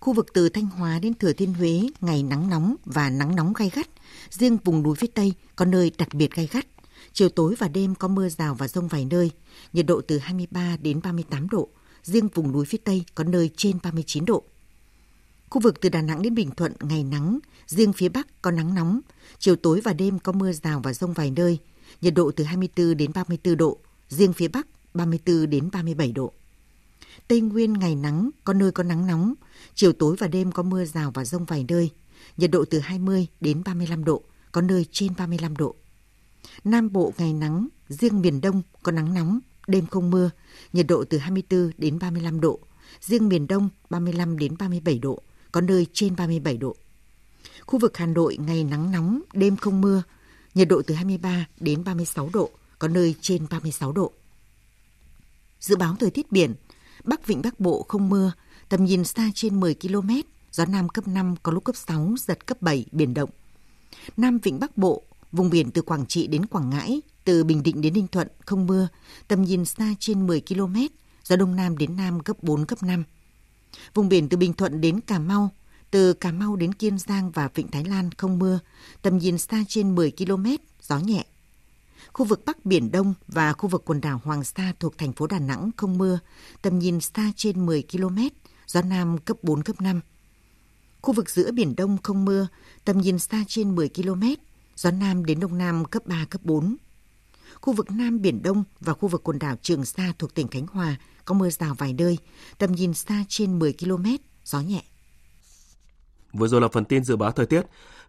Khu 0.00 0.12
vực 0.12 0.26
từ 0.34 0.48
Thanh 0.48 0.66
Hóa 0.66 0.98
đến 0.98 1.14
Thừa 1.14 1.32
Thiên 1.32 1.54
Huế 1.54 1.82
ngày 2.00 2.22
nắng 2.22 2.50
nóng 2.50 2.76
và 2.84 3.10
nắng 3.10 3.36
nóng 3.36 3.52
gai 3.52 3.70
gắt. 3.74 3.88
Riêng 4.30 4.58
vùng 4.64 4.82
núi 4.82 4.96
phía 4.96 5.06
Tây 5.06 5.32
có 5.56 5.64
nơi 5.64 5.92
đặc 5.98 6.14
biệt 6.14 6.34
gai 6.34 6.48
gắt. 6.52 6.66
Chiều 7.12 7.28
tối 7.28 7.54
và 7.58 7.68
đêm 7.68 7.94
có 7.94 8.08
mưa 8.08 8.28
rào 8.28 8.54
và 8.54 8.68
rông 8.68 8.88
vài 8.88 9.04
nơi. 9.04 9.30
Nhiệt 9.72 9.86
độ 9.86 10.00
từ 10.00 10.18
23 10.18 10.76
đến 10.82 11.00
38 11.04 11.48
độ. 11.48 11.68
Riêng 12.02 12.28
vùng 12.34 12.52
núi 12.52 12.66
phía 12.66 12.78
Tây 12.84 13.04
có 13.14 13.24
nơi 13.24 13.50
trên 13.56 13.78
39 13.82 14.24
độ. 14.24 14.42
Khu 15.50 15.60
vực 15.60 15.80
từ 15.80 15.88
Đà 15.88 16.02
Nẵng 16.02 16.22
đến 16.22 16.34
Bình 16.34 16.50
Thuận 16.50 16.72
ngày 16.80 17.04
nắng, 17.04 17.38
riêng 17.66 17.92
phía 17.92 18.08
Bắc 18.08 18.42
có 18.42 18.50
nắng 18.50 18.74
nóng. 18.74 19.00
Chiều 19.38 19.56
tối 19.56 19.80
và 19.84 19.92
đêm 19.92 20.18
có 20.18 20.32
mưa 20.32 20.52
rào 20.52 20.80
và 20.80 20.92
rông 20.92 21.12
vài 21.12 21.30
nơi. 21.30 21.58
Nhiệt 22.00 22.14
độ 22.14 22.30
từ 22.30 22.44
24 22.44 22.96
đến 22.96 23.12
34 23.14 23.56
độ. 23.56 23.78
Riêng 24.08 24.32
phía 24.32 24.48
Bắc 24.48 24.66
34 24.94 25.50
đến 25.50 25.68
37 25.72 26.12
độ. 26.12 26.32
Tây 27.28 27.40
Nguyên 27.40 27.72
ngày 27.72 27.94
nắng, 27.94 28.30
có 28.44 28.52
nơi 28.52 28.72
có 28.72 28.82
nắng 28.82 29.06
nóng, 29.06 29.34
chiều 29.74 29.92
tối 29.92 30.16
và 30.18 30.26
đêm 30.26 30.52
có 30.52 30.62
mưa 30.62 30.84
rào 30.84 31.10
và 31.10 31.24
rông 31.24 31.44
vài 31.44 31.64
nơi, 31.68 31.90
nhiệt 32.36 32.50
độ 32.50 32.64
từ 32.70 32.78
20 32.78 33.26
đến 33.40 33.62
35 33.64 34.04
độ, 34.04 34.22
có 34.52 34.60
nơi 34.60 34.86
trên 34.92 35.12
35 35.18 35.56
độ. 35.56 35.74
Nam 36.64 36.92
Bộ 36.92 37.12
ngày 37.18 37.32
nắng, 37.32 37.68
riêng 37.88 38.20
miền 38.20 38.40
Đông 38.40 38.62
có 38.82 38.92
nắng 38.92 39.14
nóng, 39.14 39.40
đêm 39.66 39.86
không 39.86 40.10
mưa, 40.10 40.30
nhiệt 40.72 40.86
độ 40.86 41.04
từ 41.04 41.18
24 41.18 41.70
đến 41.78 41.98
35 41.98 42.40
độ, 42.40 42.58
riêng 43.00 43.28
miền 43.28 43.46
Đông 43.46 43.68
35 43.90 44.38
đến 44.38 44.54
37 44.58 44.98
độ, 44.98 45.22
có 45.52 45.60
nơi 45.60 45.86
trên 45.92 46.16
37 46.16 46.56
độ. 46.56 46.76
Khu 47.66 47.78
vực 47.78 47.96
Hà 47.96 48.06
Nội 48.06 48.36
ngày 48.36 48.64
nắng 48.64 48.92
nóng, 48.92 49.20
đêm 49.32 49.56
không 49.56 49.80
mưa, 49.80 50.02
nhiệt 50.54 50.68
độ 50.68 50.82
từ 50.86 50.94
23 50.94 51.46
đến 51.60 51.84
36 51.84 52.30
độ, 52.32 52.50
có 52.78 52.88
nơi 52.88 53.14
trên 53.20 53.46
36 53.50 53.92
độ. 53.92 54.12
Dự 55.60 55.76
báo 55.76 55.96
thời 56.00 56.10
tiết 56.10 56.32
biển, 56.32 56.54
Bắc 57.04 57.26
Vịnh 57.26 57.42
Bắc 57.42 57.60
Bộ 57.60 57.84
không 57.88 58.08
mưa, 58.08 58.32
tầm 58.68 58.84
nhìn 58.84 59.04
xa 59.04 59.30
trên 59.34 59.60
10 59.60 59.74
km, 59.74 60.10
gió 60.52 60.64
Nam 60.64 60.88
cấp 60.88 61.08
5 61.08 61.34
có 61.42 61.52
lúc 61.52 61.64
cấp 61.64 61.76
6, 61.76 62.14
giật 62.18 62.46
cấp 62.46 62.62
7, 62.62 62.84
biển 62.92 63.14
động. 63.14 63.30
Nam 64.16 64.38
Vịnh 64.38 64.60
Bắc 64.60 64.76
Bộ, 64.76 65.02
vùng 65.32 65.50
biển 65.50 65.70
từ 65.70 65.82
Quảng 65.82 66.06
Trị 66.06 66.26
đến 66.26 66.46
Quảng 66.46 66.70
Ngãi, 66.70 67.00
từ 67.24 67.44
Bình 67.44 67.62
Định 67.62 67.80
đến 67.80 67.92
Ninh 67.92 68.06
Thuận 68.08 68.28
không 68.46 68.66
mưa, 68.66 68.88
tầm 69.28 69.42
nhìn 69.42 69.64
xa 69.64 69.94
trên 69.98 70.26
10 70.26 70.40
km, 70.40 70.76
gió 71.24 71.36
Đông 71.36 71.56
Nam 71.56 71.78
đến 71.78 71.96
Nam 71.96 72.20
cấp 72.20 72.36
4, 72.42 72.66
cấp 72.66 72.82
5. 72.82 73.04
Vùng 73.94 74.08
biển 74.08 74.28
từ 74.28 74.36
Bình 74.36 74.52
Thuận 74.52 74.80
đến 74.80 75.00
Cà 75.00 75.18
Mau, 75.18 75.50
từ 75.90 76.12
Cà 76.12 76.32
Mau 76.32 76.56
đến 76.56 76.74
Kiên 76.74 76.98
Giang 76.98 77.30
và 77.30 77.48
Vịnh 77.54 77.68
Thái 77.68 77.84
Lan 77.84 78.10
không 78.16 78.38
mưa, 78.38 78.58
tầm 79.02 79.18
nhìn 79.18 79.38
xa 79.38 79.64
trên 79.68 79.94
10 79.94 80.12
km, 80.18 80.46
gió 80.82 80.98
nhẹ. 80.98 81.24
Khu 82.12 82.26
vực 82.26 82.42
Bắc 82.46 82.64
Biển 82.64 82.90
Đông 82.90 83.14
và 83.28 83.52
khu 83.52 83.68
vực 83.68 83.82
quần 83.84 84.00
đảo 84.00 84.20
Hoàng 84.24 84.44
Sa 84.44 84.72
thuộc 84.80 84.98
thành 84.98 85.12
phố 85.12 85.26
Đà 85.26 85.38
Nẵng 85.38 85.70
không 85.76 85.98
mưa, 85.98 86.18
tầm 86.62 86.78
nhìn 86.78 87.00
xa 87.00 87.32
trên 87.36 87.66
10 87.66 87.84
km, 87.92 88.18
gió 88.66 88.82
Nam 88.82 89.18
cấp 89.18 89.36
4, 89.42 89.62
cấp 89.62 89.80
5. 89.80 90.00
Khu 91.00 91.14
vực 91.14 91.30
giữa 91.30 91.50
Biển 91.52 91.76
Đông 91.76 91.98
không 92.02 92.24
mưa, 92.24 92.48
tầm 92.84 92.98
nhìn 92.98 93.18
xa 93.18 93.44
trên 93.48 93.74
10 93.74 93.88
km, 93.88 94.22
gió 94.76 94.90
Nam 94.90 95.24
đến 95.24 95.40
Đông 95.40 95.58
Nam 95.58 95.84
cấp 95.84 96.06
3, 96.06 96.26
cấp 96.30 96.40
4. 96.44 96.76
Khu 97.60 97.72
vực 97.72 97.90
Nam 97.90 98.22
Biển 98.22 98.42
Đông 98.42 98.64
và 98.80 98.92
khu 98.92 99.08
vực 99.08 99.22
quần 99.24 99.38
đảo 99.38 99.56
Trường 99.62 99.84
Sa 99.84 100.12
thuộc 100.18 100.34
tỉnh 100.34 100.48
Khánh 100.48 100.66
Hòa 100.66 100.96
có 101.24 101.34
mưa 101.34 101.50
rào 101.50 101.74
vài 101.74 101.92
nơi, 101.92 102.18
tầm 102.58 102.72
nhìn 102.72 102.94
xa 102.94 103.24
trên 103.28 103.58
10 103.58 103.72
km, 103.72 104.06
gió 104.44 104.60
nhẹ. 104.60 104.82
Vừa 106.32 106.48
rồi 106.48 106.60
là 106.60 106.68
phần 106.68 106.84
tin 106.84 107.04
dự 107.04 107.16
báo 107.16 107.32
thời 107.32 107.46
tiết. 107.46 107.62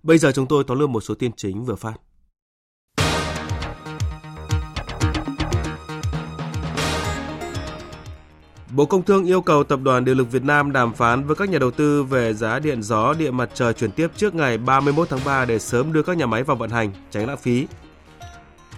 Bây 0.04 0.18
giờ 0.18 0.32
chúng 0.36 0.48
tôi 0.48 0.64
tóm 0.68 0.80
lược 0.80 0.90
một 0.90 1.02
số 1.02 1.16
tin 1.16 1.32
chính 1.38 1.66
vừa 1.66 1.76
phát. 1.76 1.94
Bộ 8.76 8.86
Công 8.86 9.04
Thương 9.04 9.26
yêu 9.26 9.42
cầu 9.42 9.64
Tập 9.64 9.80
đoàn 9.84 10.06
Điện 10.06 10.18
lực 10.18 10.32
Việt 10.32 10.44
Nam 10.44 10.72
đàm 10.72 10.94
phán 10.94 11.24
với 11.24 11.36
các 11.36 11.50
nhà 11.50 11.60
đầu 11.60 11.72
tư 11.72 12.04
về 12.04 12.34
giá 12.34 12.60
điện 12.60 12.84
gió, 12.84 13.14
điện 13.14 13.38
mặt 13.38 13.50
trời 13.54 13.74
chuyển 13.74 13.92
tiếp 13.92 14.08
trước 14.16 14.36
ngày 14.36 14.58
31 14.58 15.10
tháng 15.10 15.20
3 15.26 15.46
để 15.46 15.60
sớm 15.60 15.94
đưa 15.94 16.04
các 16.04 16.18
nhà 16.18 16.26
máy 16.26 16.44
vào 16.44 16.58
vận 16.58 16.70
hành, 16.70 16.92
tránh 17.12 17.28
lãng 17.28 17.38
phí. 17.38 17.68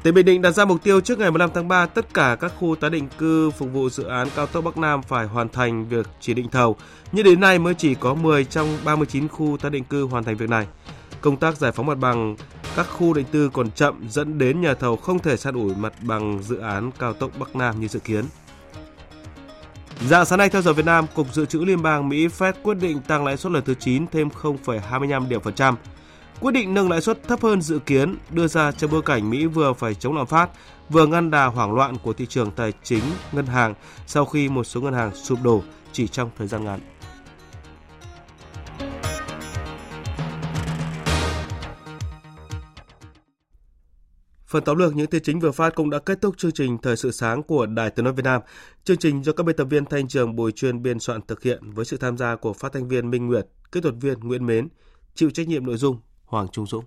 Tỉnh 0.04 0.14
Bình 0.14 0.26
Định 0.26 0.42
đặt 0.42 0.52
ra 0.52 0.66
mục 0.66 0.84
tiêu 0.84 1.02
trước 1.02 1.20
ngày 1.20 1.32
15 1.32 1.50
tháng 1.54 1.68
3 1.68 1.86
tất 1.86 2.14
cả 2.14 2.38
các 2.40 2.54
khu 2.60 2.76
tái 2.76 2.90
định 2.90 3.08
cư 3.18 3.52
phục 3.52 3.70
vụ 3.74 3.90
dự 3.90 4.04
án 4.04 4.28
cao 4.36 4.48
tốc 4.48 4.64
Bắc 4.64 4.78
Nam 4.78 5.02
phải 5.04 5.26
hoàn 5.28 5.50
thành 5.50 5.90
việc 5.90 6.08
chỉ 6.20 6.34
định 6.34 6.50
thầu, 6.50 6.76
nhưng 7.12 7.26
đến 7.26 7.40
nay 7.40 7.60
mới 7.60 7.74
chỉ 7.74 7.96
có 7.96 8.14
10 8.14 8.46
trong 8.46 8.78
39 8.86 9.28
khu 9.28 9.58
tái 9.62 9.72
định 9.72 9.84
cư 9.84 10.04
hoàn 10.04 10.24
thành 10.24 10.38
việc 10.38 10.50
này. 10.50 10.68
Công 11.22 11.38
tác 11.38 11.58
giải 11.58 11.72
phóng 11.72 11.86
mặt 11.86 11.98
bằng 11.98 12.36
các 12.76 12.88
khu 12.90 13.14
định 13.14 13.26
cư 13.32 13.50
còn 13.54 13.72
chậm 13.72 14.10
dẫn 14.10 14.38
đến 14.38 14.62
nhà 14.62 14.74
thầu 14.74 14.96
không 14.96 15.20
thể 15.20 15.38
san 15.38 15.56
ủi 15.56 15.76
mặt 15.76 15.94
bằng 16.02 16.44
dự 16.44 16.58
án 16.58 16.92
cao 17.00 17.14
tốc 17.14 17.32
Bắc 17.40 17.56
Nam 17.56 17.80
như 17.80 17.88
dự 17.88 18.00
kiến. 18.00 18.26
Dạng 20.08 20.26
sáng 20.26 20.40
nay 20.40 20.50
theo 20.50 20.62
giờ 20.62 20.74
Việt 20.74 20.86
Nam, 20.86 21.06
Cục 21.16 21.34
Dự 21.34 21.46
trữ 21.46 21.60
Liên 21.60 21.82
bang 21.82 22.10
Mỹ 22.10 22.28
Fed 22.28 22.54
quyết 22.64 22.78
định 22.78 23.02
tăng 23.02 23.26
lãi 23.26 23.38
suất 23.38 23.52
lần 23.52 23.64
thứ 23.64 23.74
9 23.74 24.08
thêm 24.08 24.30
0,25 24.42 25.28
điểm 25.28 25.42
phần 25.42 25.54
trăm. 25.54 25.76
Quyết 26.40 26.52
định 26.52 26.74
nâng 26.74 26.92
lãi 26.92 27.02
suất 27.02 27.28
thấp 27.28 27.42
hơn 27.42 27.62
dự 27.62 27.80
kiến 27.80 28.16
đưa 28.30 28.48
ra 28.48 28.72
trong 28.72 28.92
bối 28.92 29.02
cảnh 29.02 29.30
Mỹ 29.30 29.46
vừa 29.46 29.74
phải 29.74 29.96
chống 29.96 30.16
lạm 30.16 30.28
phát, 30.28 30.50
vừa 30.90 31.06
ngăn 31.06 31.32
đà 31.32 31.46
hoảng 31.46 31.74
loạn 31.74 31.98
của 32.04 32.14
thị 32.14 32.26
trường 32.26 32.52
tài 32.52 32.74
chính 32.84 33.04
ngân 33.32 33.46
hàng 33.46 33.74
sau 34.08 34.26
khi 34.26 34.50
một 34.50 34.64
số 34.64 34.82
ngân 34.82 34.94
hàng 34.94 35.16
sụp 35.16 35.40
đổ 35.44 35.62
chỉ 35.92 36.08
trong 36.08 36.30
thời 36.38 36.48
gian 36.48 36.66
ngắn. 36.66 36.80
Phần 44.52 44.64
tóm 44.64 44.78
lược 44.78 44.96
những 44.96 45.08
tin 45.08 45.24
chính 45.24 45.40
vừa 45.40 45.52
phát 45.52 45.76
cũng 45.76 45.90
đã 45.90 46.00
kết 46.00 46.22
thúc 46.22 46.38
chương 46.38 46.52
trình 46.52 46.78
Thời 46.78 46.98
sự 46.98 47.12
sáng 47.12 47.44
của 47.44 47.66
Đài 47.66 47.90
Tiếng 47.90 48.06
nói 48.06 48.14
Việt 48.14 48.24
Nam. 48.24 48.42
Chương 48.84 48.98
trình 48.98 49.24
do 49.24 49.32
các 49.34 49.44
biên 49.44 49.56
tập 49.56 49.66
viên 49.66 49.86
Thanh 49.86 50.08
Trường 50.08 50.36
Bùi 50.36 50.52
Chuyên 50.52 50.84
biên 50.84 51.00
soạn 51.00 51.22
thực 51.28 51.44
hiện 51.44 51.72
với 51.72 51.86
sự 51.86 51.98
tham 51.98 52.18
gia 52.18 52.36
của 52.36 52.54
phát 52.54 52.74
thanh 52.74 52.88
viên 52.88 53.10
Minh 53.10 53.28
Nguyệt, 53.28 53.48
kỹ 53.72 53.82
thuật 53.82 53.96
viên 54.02 54.20
Nguyễn 54.20 54.46
Mến, 54.46 54.68
chịu 55.16 55.30
trách 55.30 55.48
nhiệm 55.48 55.66
nội 55.66 55.78
dung 55.78 55.98
Hoàng 56.26 56.48
Trung 56.52 56.68
Dũng. 56.68 56.86